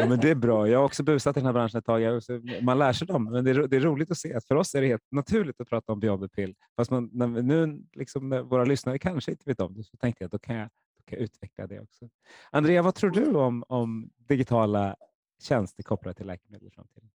[0.01, 0.69] ja, men det är bra.
[0.69, 2.03] Jag har också busat i den här branschen ett tag.
[2.63, 4.75] Man lär sig dem, men det är, det är roligt att se att för oss
[4.75, 6.55] är det helt naturligt att prata om Beyond the Pill.
[6.77, 10.25] Fast man, när, nu liksom, när våra lyssnare kanske inte vet om det, så tänkte
[10.25, 12.09] jag att då kan jag, då kan jag utveckla det också.
[12.51, 14.97] Andrea, vad tror du om, om digitala
[15.43, 17.11] tjänster kopplade till läkemedel i framtiden?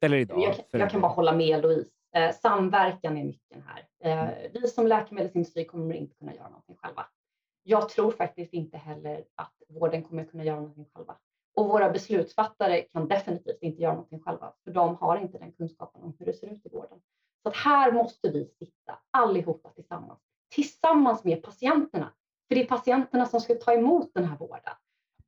[0.00, 0.42] Eller idag.
[0.70, 1.90] Jag, jag kan bara hålla med Louise.
[2.14, 3.86] Eh, samverkan är nyckeln här.
[4.04, 4.52] Eh, mm.
[4.52, 7.06] vi som läkemedelsindustri kommer inte kunna göra någonting själva.
[7.62, 11.16] Jag tror faktiskt inte heller att vården kommer kunna göra någonting själva.
[11.54, 16.02] Och våra beslutsfattare kan definitivt inte göra någonting själva, för de har inte den kunskapen
[16.02, 17.00] om hur det ser ut i vården.
[17.42, 20.18] Så att här måste vi sitta allihopa tillsammans,
[20.54, 22.12] tillsammans med patienterna.
[22.48, 24.74] För det är patienterna som ska ta emot den här vården.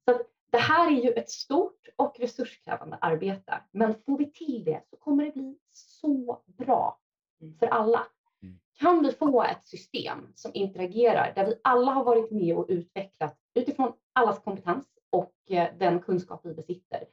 [0.04, 4.82] Så det här är ju ett stort och resurskrävande arbete, men får vi till det
[4.90, 7.00] så kommer det bli så bra
[7.40, 7.58] mm.
[7.58, 8.06] för alla.
[8.42, 8.58] Mm.
[8.78, 13.36] Kan vi få ett system som interagerar där vi alla har varit med och utvecklat
[13.54, 17.04] utifrån allas kompetens och eh, den kunskap vi besitter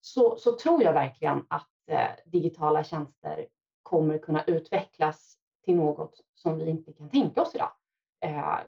[0.00, 3.46] så, så tror jag verkligen att eh, digitala tjänster
[3.82, 7.72] kommer kunna utvecklas till något som vi inte kan tänka oss idag.
[8.20, 8.58] Eh,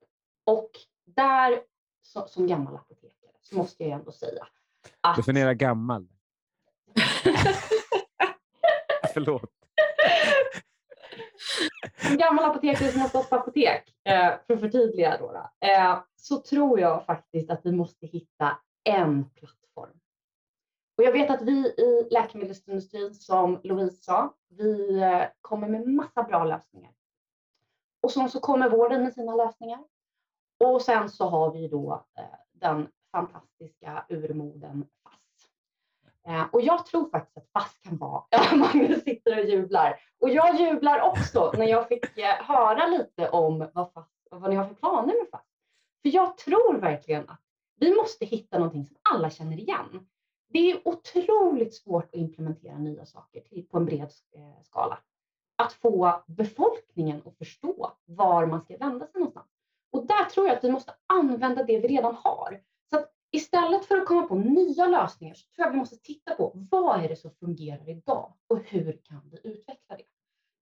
[0.44, 0.70] och
[1.04, 1.62] där
[2.02, 4.46] så, som gammal apotekare så måste jag ändå säga
[5.00, 5.16] att...
[5.16, 6.09] Definiera gammal.
[9.14, 9.50] Förlåt.
[11.96, 16.40] Som gammal apotekare som har stått på apotek, eh, för att förtydliga då, eh, så
[16.40, 20.00] tror jag faktiskt att vi måste hitta en plattform.
[20.96, 26.22] Och jag vet att vi i läkemedelsindustrin, som Louise sa, vi eh, kommer med massa
[26.22, 26.92] bra lösningar.
[28.02, 29.85] Och sen så kommer vården med sina lösningar.
[30.59, 32.07] Och sen så har vi då
[32.52, 35.48] den fantastiska urmoden FASS.
[36.27, 38.25] Eh, och jag tror faktiskt att FASS kan vara,
[38.57, 43.68] Magnus sitter och jublar, och jag jublar också när jag fick eh, höra lite om
[43.75, 45.46] vad, FASS, vad ni har för planer med FASS.
[46.03, 47.40] För jag tror verkligen att
[47.77, 50.07] vi måste hitta någonting som alla känner igen.
[50.48, 54.03] Det är otroligt svårt att implementera nya saker på en bred
[54.37, 54.98] eh, skala.
[55.57, 59.46] Att få befolkningen att förstå var man ska vända sig någonstans.
[59.90, 62.61] Och där tror jag att vi måste använda det vi redan har.
[63.35, 67.05] Istället för att komma på nya lösningar så tror jag vi måste titta på vad
[67.05, 70.05] är det som fungerar idag och hur kan vi utveckla det?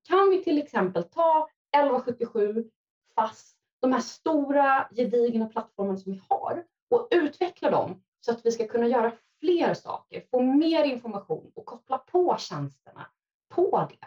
[0.09, 2.71] Kan vi till exempel ta 1177,
[3.15, 8.51] FASS, de här stora gedigna plattformarna som vi har och utveckla dem så att vi
[8.51, 13.07] ska kunna göra fler saker, få mer information och koppla på tjänsterna
[13.49, 14.07] på det.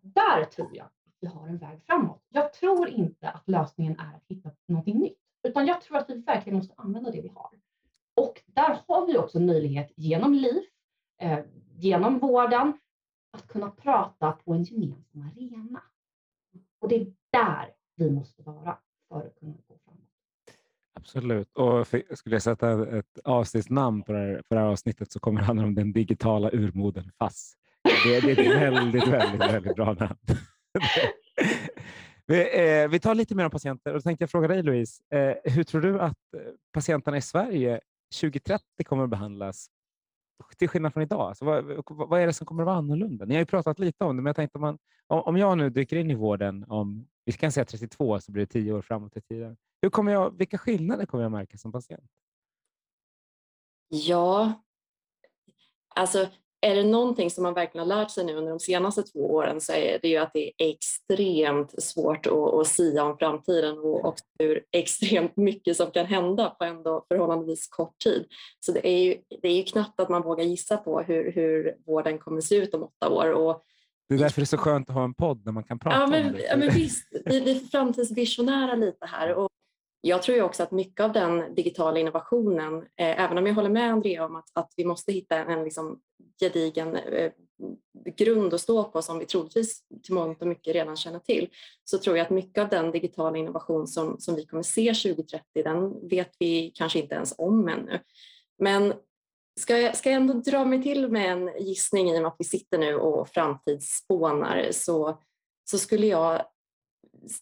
[0.00, 2.22] Där tror jag att vi har en väg framåt.
[2.28, 6.14] Jag tror inte att lösningen är att hitta någonting nytt, utan jag tror att vi
[6.14, 7.51] verkligen måste använda det vi har.
[8.22, 10.64] Och där har vi också möjlighet genom LIF,
[11.22, 11.38] eh,
[11.76, 12.72] genom vården,
[13.32, 15.82] att kunna prata på en gemensam arena.
[16.80, 20.00] Och det är där vi måste vara för att kunna gå framåt.
[20.94, 21.56] Absolut.
[21.56, 25.40] Och skulle jag sätta ett avsnittsnamn på det, här, på det här avsnittet så kommer
[25.40, 27.54] det handla om den digitala urmoden FASS.
[28.04, 30.18] Det, det är ett väldigt, väldigt, väldigt bra namn.
[32.26, 35.02] vi, eh, vi tar lite mer om patienter och då tänkte jag fråga dig Louise,
[35.10, 36.18] eh, hur tror du att
[36.72, 37.80] patienterna i Sverige
[38.12, 39.70] 2030 kommer att behandlas
[40.58, 41.20] till skillnad från idag?
[41.20, 43.24] Alltså, vad, vad, är det som kommer att vara annorlunda?
[43.24, 45.70] Ni har ju pratat lite om det, men jag tänkte om, man, om jag nu
[45.70, 49.16] dyker in i vården om, vi kan säga 32, så blir det 10 år framåt
[49.16, 49.56] i tiden.
[49.82, 52.10] Hur kommer jag, vilka skillnader kommer jag märka som patient?
[53.88, 54.62] Ja,
[55.88, 56.28] alltså
[56.66, 59.60] är det någonting som man verkligen har lärt sig nu under de senaste två åren
[59.60, 64.04] så är det ju att det är extremt svårt att, att sia om framtiden och
[64.04, 68.26] också hur extremt mycket som kan hända på ändå förhållandevis kort tid.
[68.60, 71.76] Så det är ju, det är ju knappt att man vågar gissa på hur, hur
[71.86, 73.32] vården kommer se ut om åtta år.
[73.32, 73.62] Och
[74.08, 75.96] det är därför det är så skönt att ha en podd där man kan prata
[75.96, 76.42] ja, men, om det.
[76.42, 79.48] Ja, men visst, vi, vi är framtidsvisionära lite här och
[80.04, 83.70] jag tror ju också att mycket av den digitala innovationen, eh, även om jag håller
[83.70, 86.00] med Andrea om att, att vi måste hitta en liksom
[86.40, 87.32] gedigen eh,
[88.16, 91.48] grund att stå på som vi troligtvis till mångt och mycket redan känner till,
[91.84, 95.42] så tror jag att mycket av den digitala innovation som, som vi kommer se 2030,
[95.54, 98.00] den vet vi kanske inte ens om ännu.
[98.58, 98.94] Men
[99.60, 102.36] ska jag, ska jag ändå dra mig till med en gissning i och med att
[102.38, 105.18] vi sitter nu och framtidsspånar så,
[105.64, 106.42] så skulle jag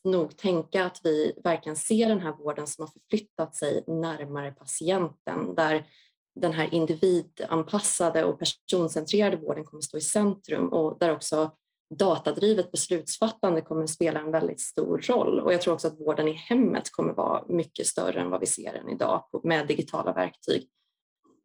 [0.05, 5.55] nog tänka att vi verkligen ser den här vården som har förflyttat sig närmare patienten
[5.55, 5.87] där
[6.35, 11.51] den här individanpassade och personcentrerade vården kommer stå i centrum och där också
[11.95, 15.41] datadrivet beslutsfattande kommer spela en väldigt stor roll.
[15.41, 18.47] Och jag tror också att vården i hemmet kommer vara mycket större än vad vi
[18.47, 20.69] ser än idag med digitala verktyg.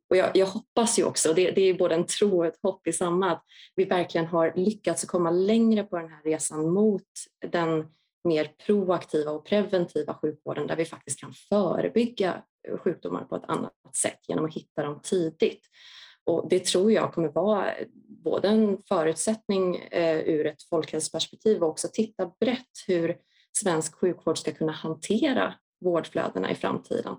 [0.10, 2.88] Och jag, jag hoppas ju också, det, det, är både en tro och ett hopp
[2.88, 3.44] i samma, att
[3.76, 7.04] vi verkligen har lyckats komma längre på den här resan mot
[7.52, 7.86] den
[8.26, 12.44] mer proaktiva och preventiva sjukvården där vi faktiskt kan förebygga
[12.80, 15.62] sjukdomar på ett annat sätt genom att hitta dem tidigt.
[16.26, 17.74] Och det tror jag kommer vara
[18.24, 23.18] både en förutsättning eh, ur ett folkhälsoperspektiv och också titta brett hur
[23.58, 25.54] svensk sjukvård ska kunna hantera
[25.86, 27.16] vårdflödena i framtiden.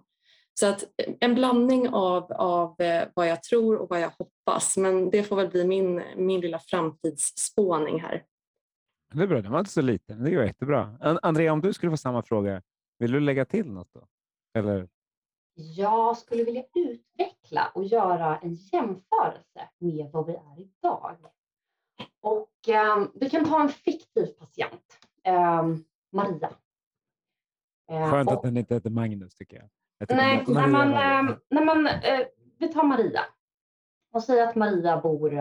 [0.60, 4.76] Så att eh, en blandning av, av eh, vad jag tror och vad jag hoppas,
[4.76, 8.22] men det får väl bli min, min lilla framtidsspåning här.
[9.16, 10.24] Det är bra, den var inte så liten.
[10.24, 10.98] Det går jättebra.
[11.22, 12.62] Andrea, om du skulle få samma fråga,
[12.98, 14.06] vill du lägga till något då?
[14.58, 14.88] Eller?
[15.54, 21.16] Jag skulle vilja utveckla och göra en jämförelse med vad vi är idag.
[22.20, 22.50] Och
[22.96, 24.98] um, vi kan ta en fiktiv patient,
[25.28, 26.50] um, Maria.
[27.92, 29.68] Uh, Skönt och, att den inte heter Magnus tycker jag.
[29.98, 31.88] jag nej, när man, uh, när man,
[32.58, 33.24] vi tar Maria
[34.12, 35.34] och säger att Maria bor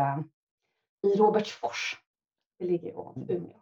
[1.04, 2.06] i Robertsfors
[2.60, 3.62] det ligger ovanför Umeå.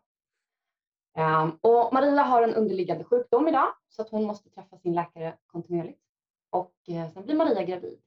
[1.18, 5.38] Um, och Maria har en underliggande sjukdom idag så att hon måste träffa sin läkare
[5.46, 6.02] kontinuerligt.
[6.50, 8.02] Och eh, sen blir Maria gravid.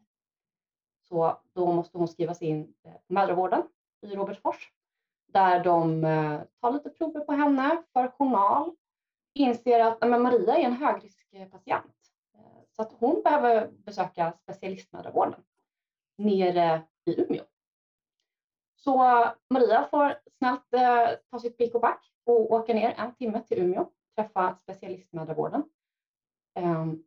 [1.08, 3.62] Så då måste hon skrivas in eh, på mödravården
[4.02, 4.72] i Robertsfors
[5.26, 8.76] där de eh, tar lite prover på henne för journal.
[9.34, 11.94] Inser att men Maria är en högriskpatient
[12.34, 15.42] eh, så att hon behöver besöka specialistmödravården
[16.18, 17.44] nere i Umeå.
[18.76, 23.42] Så Maria får snabbt eh, ta sitt pick och back och åka ner en timme
[23.42, 25.70] till Umeå, träffa specialistmödravården.
[26.54, 27.04] Ehm,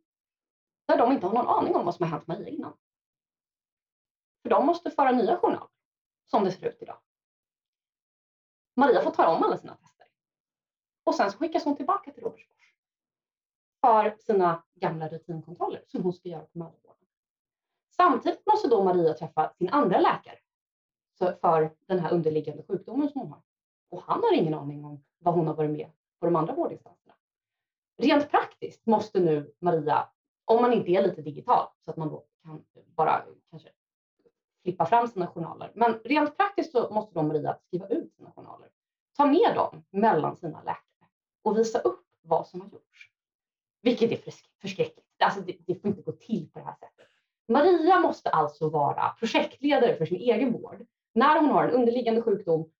[0.86, 2.76] där de inte har någon aning om vad som har hänt Maria innan.
[4.42, 5.68] För de måste föra nya journaler
[6.24, 6.98] som det ser ut idag.
[8.76, 10.06] Maria får ta om alla sina tester.
[11.04, 12.74] Och sen skickas hon tillbaka till Robertsfors
[13.80, 17.08] för sina gamla rutinkontroller som hon ska göra på mödravården.
[17.90, 20.38] Samtidigt måste då Maria träffa sin andra läkare
[21.40, 23.42] för den här underliggande sjukdomen som hon har.
[23.90, 27.14] Och han har ingen aning om vad hon har varit med på de andra vårdinstanserna.
[27.98, 30.08] Rent praktiskt måste nu Maria,
[30.44, 32.64] om man inte är lite digital så att man då kan
[32.96, 33.68] bara kanske
[34.62, 35.72] flippa fram sina journaler.
[35.74, 38.68] Men rent praktiskt så måste då Maria skriva ut sina journaler,
[39.16, 41.10] ta med dem mellan sina läkare
[41.42, 43.10] och visa upp vad som har gjorts.
[43.82, 45.06] Vilket är förskräckligt.
[45.18, 47.08] Alltså det, det får inte gå till på det här sättet.
[47.48, 52.70] Maria måste alltså vara projektledare för sin egen vård när hon har en underliggande sjukdom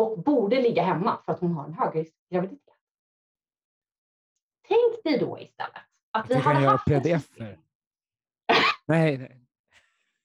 [0.00, 2.74] och borde ligga hemma för att hon har en högriskgraviditet.
[4.68, 7.28] Tänk dig då istället att vi hade haft pdf
[8.86, 9.40] Nej, nej.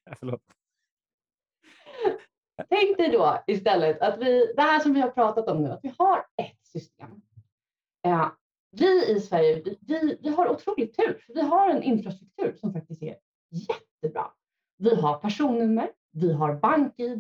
[0.20, 0.42] Förlåt.
[2.70, 5.84] Tänk dig då istället att vi, det här som vi har pratat om nu, att
[5.84, 7.22] vi har ett system.
[8.06, 8.32] Eh,
[8.72, 12.74] vi i Sverige, vi, vi, vi har otroligt tur, för vi har en infrastruktur som
[12.74, 13.18] faktiskt är
[13.50, 14.32] jättebra.
[14.78, 17.18] Vi har personnummer, vi har bank-id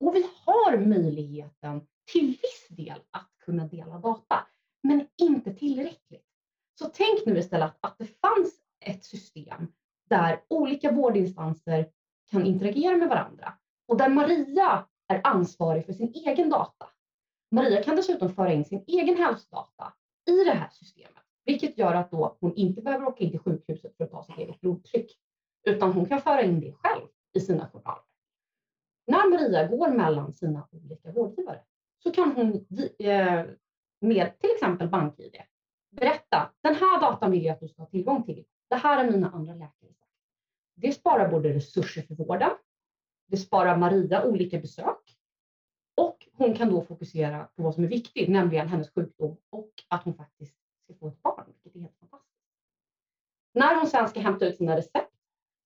[0.00, 4.46] och vi har möjligheten till viss del att kunna dela data,
[4.82, 6.26] men inte tillräckligt.
[6.78, 9.68] Så tänk nu istället att det fanns ett system
[10.10, 11.88] där olika vårdinstanser
[12.30, 13.54] kan interagera med varandra
[13.88, 16.86] och där Maria är ansvarig för sin egen data.
[17.50, 19.92] Maria kan dessutom föra in sin egen hälsodata
[20.30, 23.96] i det här systemet, vilket gör att då hon inte behöver åka in till sjukhuset
[23.96, 25.18] för att ta sitt eget blodtryck,
[25.68, 28.09] utan hon kan föra in det själv i sina journaler.
[29.06, 31.60] När Maria går mellan sina olika vårdgivare
[32.02, 32.66] så kan hon
[32.98, 33.44] eh,
[34.00, 35.36] med till exempel BankID
[35.90, 38.44] berätta, den här datan vill jag att du ska ha tillgång till.
[38.68, 39.90] Det här är mina andra läkare.
[40.74, 42.50] Det sparar både resurser för vården,
[43.26, 45.16] det sparar Maria olika besök
[45.94, 50.04] och hon kan då fokusera på vad som är viktigt, nämligen hennes sjukdom och att
[50.04, 52.40] hon faktiskt ska få ett barn, vilket är helt fantastiskt.
[53.52, 55.14] När hon sen ska hämta ut sina recept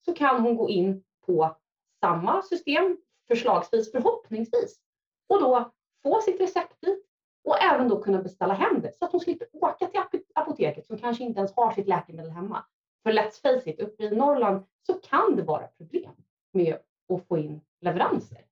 [0.05, 1.57] så kan hon gå in på
[2.01, 4.81] samma system, förslagsvis förhoppningsvis,
[5.29, 7.07] och då få sitt recept dit
[7.45, 10.01] och även då kunna beställa hem det så att hon slipper åka till
[10.35, 12.65] apoteket som kanske inte ens har sitt läkemedel hemma.
[13.03, 16.13] För let's face it, uppe i Norrland så kan det vara problem
[16.53, 18.45] med att få in leveranser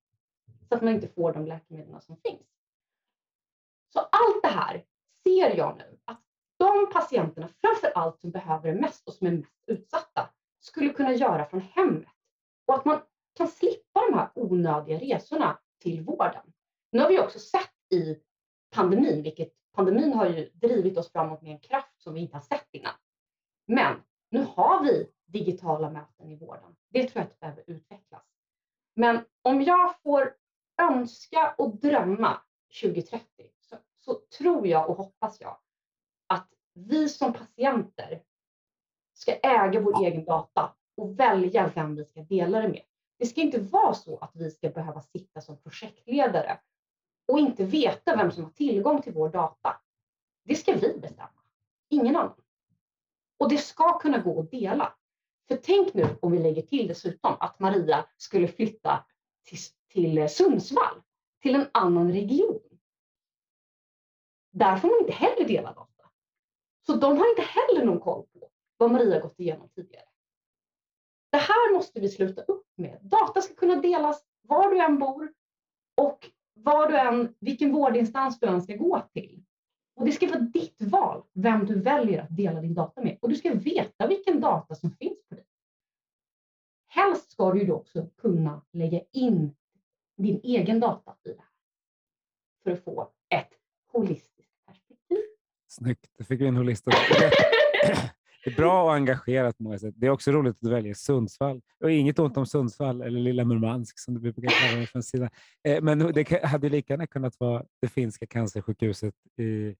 [0.69, 2.47] så att man inte får de läkemedel som finns.
[3.93, 4.85] Så allt det här
[5.23, 6.21] ser jag nu att
[6.57, 11.13] de patienterna, framför allt som behöver det mest och som är mest utsatta, skulle kunna
[11.13, 12.09] göra från hemmet
[12.65, 13.01] och att man
[13.33, 16.53] kan slippa de här onödiga resorna till vården.
[16.91, 18.19] Nu har vi också sett i
[18.71, 22.41] pandemin, vilket pandemin har ju drivit oss framåt med en kraft som vi inte har
[22.41, 22.93] sett innan.
[23.67, 23.95] Men
[24.29, 26.75] nu har vi digitala möten i vården.
[26.89, 28.23] Det tror jag att behöver utvecklas.
[28.95, 30.35] Men om jag får
[30.81, 32.41] önska och drömma
[32.81, 33.25] 2030
[33.59, 35.57] så, så tror jag och hoppas jag
[36.27, 38.23] att vi som patienter
[39.13, 42.83] ska äga vår egen data och välja vem vi ska dela det med.
[43.17, 46.59] Det ska inte vara så att vi ska behöva sitta som projektledare
[47.27, 49.81] och inte veta vem som har tillgång till vår data.
[50.43, 51.43] Det ska vi bestämma,
[51.89, 52.41] ingen annan.
[53.37, 54.93] Och det ska kunna gå att dela.
[55.47, 59.05] För tänk nu om vi lägger till dessutom att Maria skulle flytta
[59.43, 61.01] till, till Sundsvall,
[61.41, 62.59] till en annan region.
[64.51, 66.09] Där får man inte heller dela data.
[66.85, 70.05] Så de har inte heller någon koll på vad Maria gått igenom tidigare.
[71.33, 72.99] Det här måste vi sluta upp med.
[73.01, 75.33] Data ska kunna delas var du än bor
[76.01, 79.43] och var du än, vilken vårdinstans du än ska gå till.
[79.95, 83.17] Och det ska vara ditt val vem du väljer att dela din data med.
[83.21, 85.45] Och du ska veta vilken data som finns på dig.
[86.87, 89.55] Helst ska du då också kunna lägga in
[90.17, 91.47] din egen data i det här.
[92.63, 93.53] För att få ett
[93.91, 95.17] holistiskt perspektiv.
[95.67, 96.99] Snyggt, du fick in holistiskt.
[98.43, 99.93] Det är bra och engagerat på många sätt.
[99.97, 101.61] Det är också roligt att du väljer Sundsvall.
[101.83, 105.29] Och inget ont om Sundsvall eller lilla Murmansk som du brukar kalla det från sidan.
[105.63, 109.75] Eh, men det hade lika gärna kunnat vara det finska cancersjukhuset i,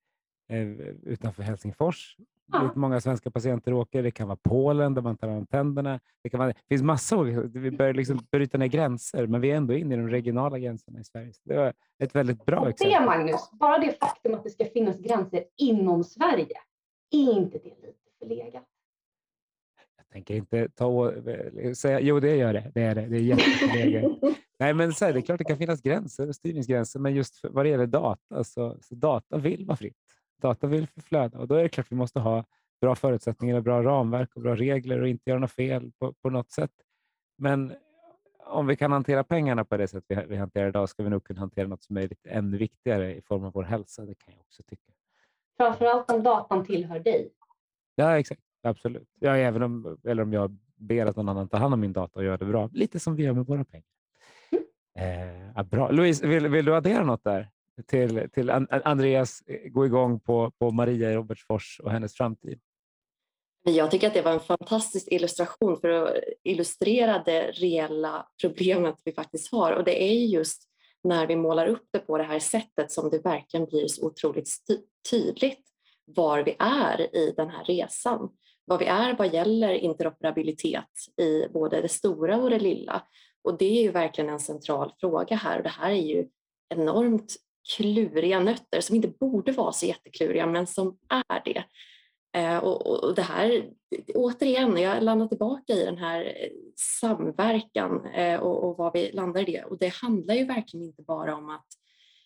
[0.50, 0.68] eh,
[1.04, 2.18] utanför Helsingfors.
[2.52, 2.72] Ja.
[2.76, 4.04] många svenska patienter åker.
[4.04, 6.00] Det kan vara Polen där man tar hand tänderna.
[6.24, 7.26] Det, kan vara, det finns massor.
[7.60, 11.00] Vi börjar liksom bryta ner gränser, men vi är ändå inne i de regionala gränserna
[11.00, 11.34] i Sverige.
[11.34, 13.06] Så Det var ett väldigt bra det exempel.
[13.06, 16.58] Magnus, bara det faktum att det ska finnas gränser inom Sverige,
[17.12, 18.64] är inte det lite förlegat?
[19.98, 21.14] Jag tänker inte ta
[21.76, 22.72] säga, jo det gör det.
[22.76, 23.08] Det är det.
[23.08, 24.12] Det är jätteförlegat.
[24.60, 27.38] Nej, men så här, det är klart det kan finnas gränser och styrningsgränser, men just
[27.38, 29.98] för, vad det gäller data så, så data vill vara fritt.
[30.42, 32.46] Data vill förflöda och då är det klart vi måste ha
[32.82, 36.30] bra förutsättningar, och bra ramverk och bra regler och inte göra något fel på, på
[36.30, 36.72] något sätt.
[37.38, 37.74] Men
[38.46, 41.24] om vi kan hantera pengarna på det sätt vi, vi hanterar idag ska vi nog
[41.24, 44.06] kunna hantera något som är lite ännu viktigare i form av vår hälsa.
[44.06, 44.92] Det kan jag också tycka.
[45.58, 47.32] Framförallt om datan tillhör dig.
[47.96, 48.42] Ja, exakt.
[48.64, 49.10] Absolut.
[49.20, 52.20] Ja, även om, eller om jag ber att någon annan tar hand om min data
[52.20, 52.70] och gör det bra.
[52.74, 53.88] Lite som vi gör med våra pengar.
[55.00, 55.92] Eh, bra.
[55.92, 57.50] Louise, vill, vill du addera något där?
[57.88, 62.60] Till, till Andreas eh, gå igång på, på Maria i Robertsfors och hennes framtid.
[63.66, 66.14] Jag tycker att det var en fantastisk illustration för att
[66.44, 70.64] illustrera det reella problemet vi faktiskt har och det är just
[71.04, 74.50] när vi målar upp det på det här sättet som det verkligen blir så otroligt
[75.10, 75.73] tydligt
[76.06, 78.30] var vi är i den här resan.
[78.66, 80.90] Vad vi är vad gäller interoperabilitet
[81.22, 83.02] i både det stora och det lilla.
[83.44, 86.28] Och det är ju verkligen en central fråga här och det här är ju
[86.70, 87.36] enormt
[87.76, 91.64] kluriga nötter som inte borde vara så jättekluriga men som är det.
[92.40, 93.70] Eh, och, och- och det här,
[94.16, 96.50] återigen, jag landar tillbaka i den här eh,
[97.00, 99.64] samverkan eh, och, och vad vi landar i det.
[99.64, 101.68] Och det handlar ju verkligen inte bara om att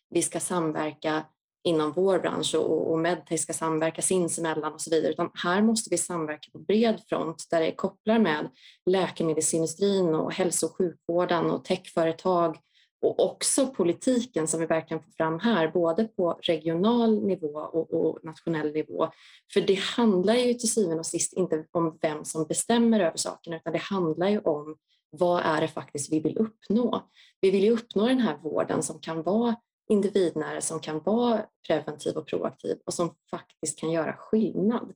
[0.09, 1.25] vi ska samverka
[1.67, 5.89] inom vår bransch och, och medtech ska samverka sinsemellan och så vidare, utan här måste
[5.89, 8.49] vi samverka på bred front där det kopplar med
[8.85, 12.57] läkemedelsindustrin och hälso och sjukvården och techföretag
[13.01, 18.19] och också politiken som vi verkligen får fram här, både på regional nivå och, och
[18.23, 19.09] nationell nivå.
[19.53, 23.55] För det handlar ju till syvende och sist inte om vem som bestämmer över sakerna,
[23.55, 24.75] utan det handlar ju om
[25.09, 27.09] vad är det faktiskt vi vill uppnå?
[27.41, 29.55] Vi vill ju uppnå den här vården som kan vara
[29.89, 34.93] individnära, som kan vara preventiv och proaktiv och som faktiskt kan göra skillnad.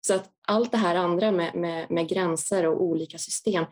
[0.00, 3.64] Så att allt det här andra med, med, med gränser och olika system,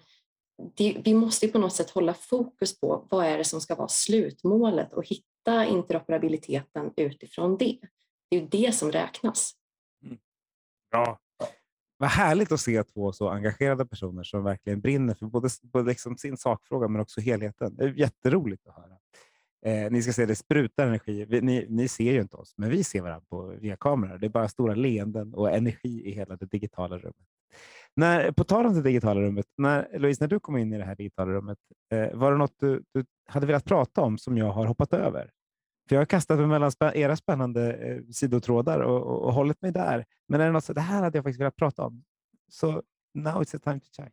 [0.77, 3.75] det, vi måste ju på något sätt hålla fokus på vad är det som ska
[3.75, 7.79] vara slutmålet och hitta interoperabiliteten utifrån det.
[8.31, 9.53] Det är ju det som räknas.
[10.05, 10.19] Mm.
[10.91, 11.19] Bra.
[11.97, 16.17] Vad härligt att se två så engagerade personer som verkligen brinner för både, både liksom
[16.17, 17.77] sin sakfråga men också helheten.
[17.77, 18.99] Det är jätteroligt att höra.
[19.67, 21.25] Eh, ni ska se, det sprutar energi.
[21.25, 24.19] Vi, ni, ni ser ju inte oss, men vi ser varandra på, via kameror.
[24.19, 27.27] Det är bara stora leenden och energi i hela det digitala rummet.
[27.97, 30.85] När, på tal om det digitala rummet, när, Louise, när du kom in i det
[30.85, 31.59] här digitala rummet,
[31.93, 35.31] eh, var det något du, du hade velat prata om som jag har hoppat över?
[35.89, 39.63] För jag har kastat mig mellan spä- era spännande eh, sidotrådar och, och, och hållit
[39.63, 40.05] mig där.
[40.29, 42.05] Men är det något så det här hade jag faktiskt velat prata om.
[42.49, 42.83] Så
[43.15, 44.11] now it's the time to shine.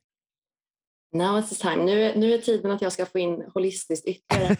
[1.11, 1.83] Now it's the time.
[1.83, 4.55] Nu, nu är tiden att jag ska få in holistiskt ytterligare.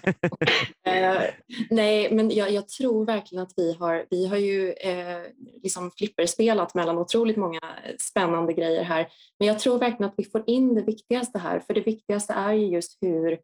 [0.86, 1.34] eh,
[1.70, 5.22] nej, men jag, jag tror verkligen att vi har, vi har ju eh,
[5.64, 7.62] liksom flipperspelat mellan otroligt många
[8.00, 9.08] spännande grejer här.
[9.39, 12.54] Men jag tror verkligen att vi får in det viktigaste här, för det viktigaste är
[12.54, 13.39] ju just hur,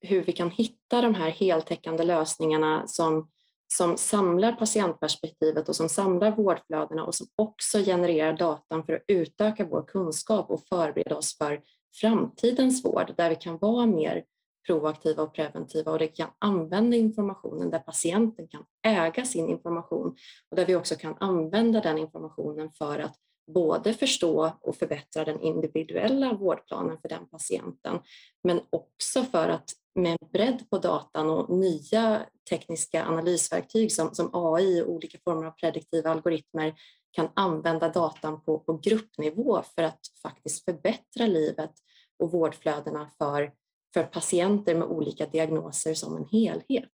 [0.00, 3.28] hur vi kan hitta de här heltäckande lösningarna som,
[3.74, 9.64] som samlar patientperspektivet och som samlar vårdflödena och som också genererar datan för att utöka
[9.64, 11.60] vår kunskap och förbereda oss för
[12.00, 14.24] framtidens vård där vi kan vara mer
[14.66, 20.16] proaktiva och preventiva och det kan använda informationen där patienten kan äga sin information
[20.50, 23.16] och där vi också kan använda den informationen för att
[23.46, 28.00] både förstå och förbättra den individuella vårdplanen för den patienten
[28.44, 34.82] men också för att med bredd på datan och nya tekniska analysverktyg som, som AI
[34.82, 36.74] och olika former av prediktiva algoritmer
[37.12, 41.72] kan använda datan på, på gruppnivå för att faktiskt förbättra livet
[42.18, 43.52] och vårdflödena för,
[43.94, 46.90] för patienter med olika diagnoser som en helhet.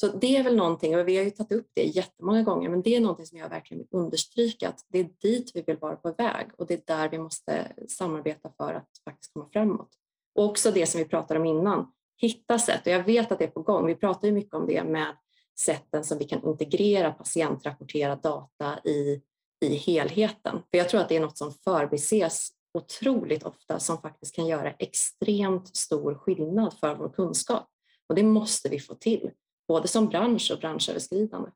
[0.00, 2.82] Så det är väl någonting, och vi har ju tagit upp det jättemånga gånger, men
[2.82, 5.96] det är någonting som jag verkligen vill understryka att det är dit vi vill vara
[5.96, 9.88] på väg och det är där vi måste samarbeta för att faktiskt komma framåt.
[10.34, 13.44] Och också det som vi pratade om innan, hitta sätt, och jag vet att det
[13.44, 15.16] är på gång, vi pratar ju mycket om det med
[15.60, 19.22] sätten som vi kan integrera patientrapporterad data i,
[19.64, 20.62] i helheten.
[20.70, 24.70] För jag tror att det är något som förbises otroligt ofta som faktiskt kan göra
[24.70, 27.68] extremt stor skillnad för vår kunskap.
[28.08, 29.30] Och det måste vi få till,
[29.68, 31.50] både som bransch och branschöverskridande.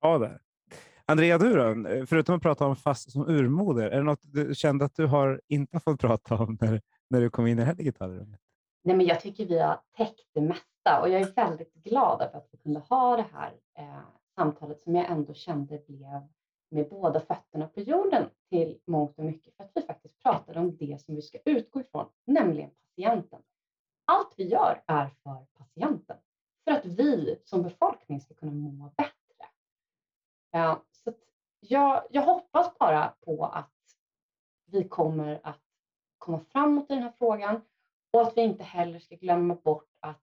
[0.00, 0.40] Ja, där.
[1.06, 2.06] Andrea, du då?
[2.06, 5.40] Förutom att prata om fast som urmoder, är det något du kände att du har
[5.48, 6.80] inte fått prata om när,
[7.10, 8.40] när du kom in i det här digitala rummet?
[8.84, 12.38] Nej, men jag tycker vi har täckt det mesta och jag är väldigt glad över
[12.38, 14.00] att vi kunde ha det här eh,
[14.34, 16.20] samtalet som jag ändå kände blev
[16.70, 20.76] med båda fötterna på jorden till mångt och mycket för att vi faktiskt pratar om
[20.76, 23.40] det som vi ska utgå ifrån, nämligen patienten.
[24.04, 26.16] Allt vi gör är för patienten,
[26.64, 29.48] för att vi som befolkning ska kunna må bättre.
[30.50, 31.12] Ja, så
[31.60, 33.96] jag, jag hoppas bara på att
[34.64, 35.60] vi kommer att
[36.18, 37.60] komma framåt i den här frågan
[38.10, 40.22] och att vi inte heller ska glömma bort att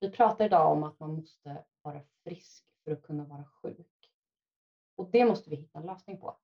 [0.00, 4.12] vi pratar idag om att man måste vara frisk för att kunna vara sjuk.
[4.96, 6.36] Och det måste vi hitta en lösning på.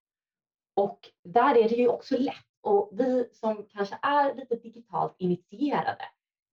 [0.75, 6.05] Och där är det ju också lätt och vi som kanske är lite digitalt initierade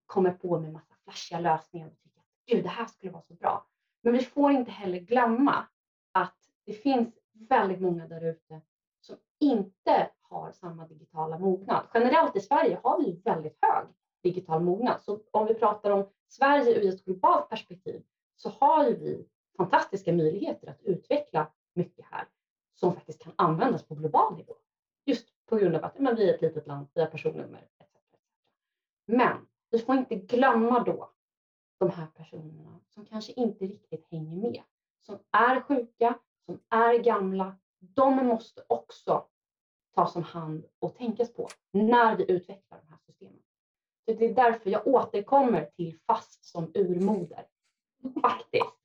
[0.06, 2.11] kommer på med massa flashiga lösningar och
[2.52, 3.66] gud, det här skulle vara så bra.
[4.02, 5.66] Men vi får inte heller glömma
[6.12, 8.62] att det finns väldigt många där ute
[9.02, 11.88] som inte har samma digitala mognad.
[11.93, 13.88] Generellt i Sverige har vi väldigt hög
[14.24, 15.02] digital mognad.
[15.02, 18.04] Så om vi pratar om Sverige ur ett globalt perspektiv
[18.36, 19.26] så har ju vi
[19.58, 22.28] fantastiska möjligheter att utveckla mycket här
[22.74, 24.56] som faktiskt kan användas på global nivå.
[25.06, 27.88] Just på grund av att men, vi är ett litet land, vi har personnummer etc.
[29.06, 31.12] Men vi får inte glömma då
[31.82, 34.62] de här personerna som kanske inte riktigt hänger med,
[35.00, 37.56] som är sjuka, som är gamla.
[37.80, 39.26] De måste också
[39.96, 43.42] tas om hand och tänkas på när vi utvecklar de här systemen.
[44.06, 47.46] Så det är därför jag återkommer till FAST som urmoder.
[48.22, 48.78] Faktiskt.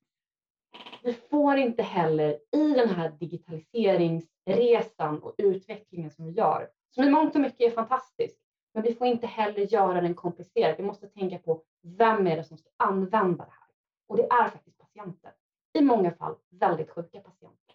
[1.03, 7.11] Vi får inte heller i den här digitaliseringsresan och utvecklingen som vi gör, som i
[7.11, 8.46] mångt och mycket är fantastisk,
[8.77, 10.75] men vi får inte heller göra den komplicerad.
[10.79, 13.69] Vi måste tänka på vem är det som ska använda det här?
[14.09, 15.33] Och det är faktiskt patienter.
[15.79, 17.75] I många fall väldigt sjuka patienter.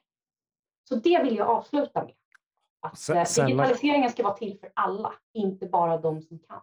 [0.89, 2.13] Så det vill jag avsluta med.
[2.79, 6.61] Att eh, digitaliseringen ska vara till för alla, inte bara de som kan.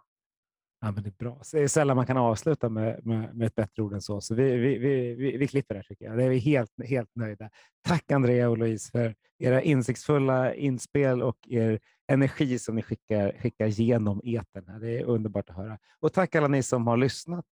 [0.81, 1.41] Ja, men det är bra.
[1.53, 4.21] Det är sällan man kan avsluta med, med, med ett bättre ord än så.
[4.21, 6.17] Så vi, vi, vi, vi, vi klipper där tycker jag.
[6.17, 7.51] Det är vi helt, helt nöjda.
[7.89, 13.67] Tack Andrea och Louise för era insiktsfulla inspel och er energi som ni skickar, skickar
[13.67, 14.81] genom eten.
[14.81, 15.79] Det är underbart att höra.
[16.01, 17.47] Och tack alla ni som har lyssnat.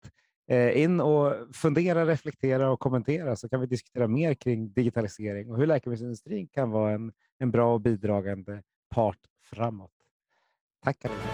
[0.49, 5.59] Eh, in och fundera, reflektera och kommentera så kan vi diskutera mer kring digitalisering och
[5.59, 8.63] hur läkemedelsindustrin kan vara en, en bra och bidragande
[8.95, 9.91] part framåt.
[10.85, 11.29] Tack allihopa.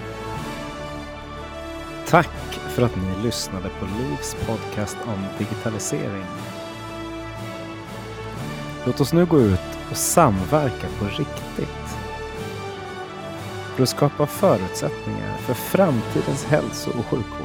[2.08, 6.24] Tack för att ni lyssnade på Livs podcast om digitalisering.
[8.86, 11.81] Låt oss nu gå ut och samverka på riktigt.
[13.76, 17.41] För att skapa förutsättningar för framtidens hälso och sjukvård.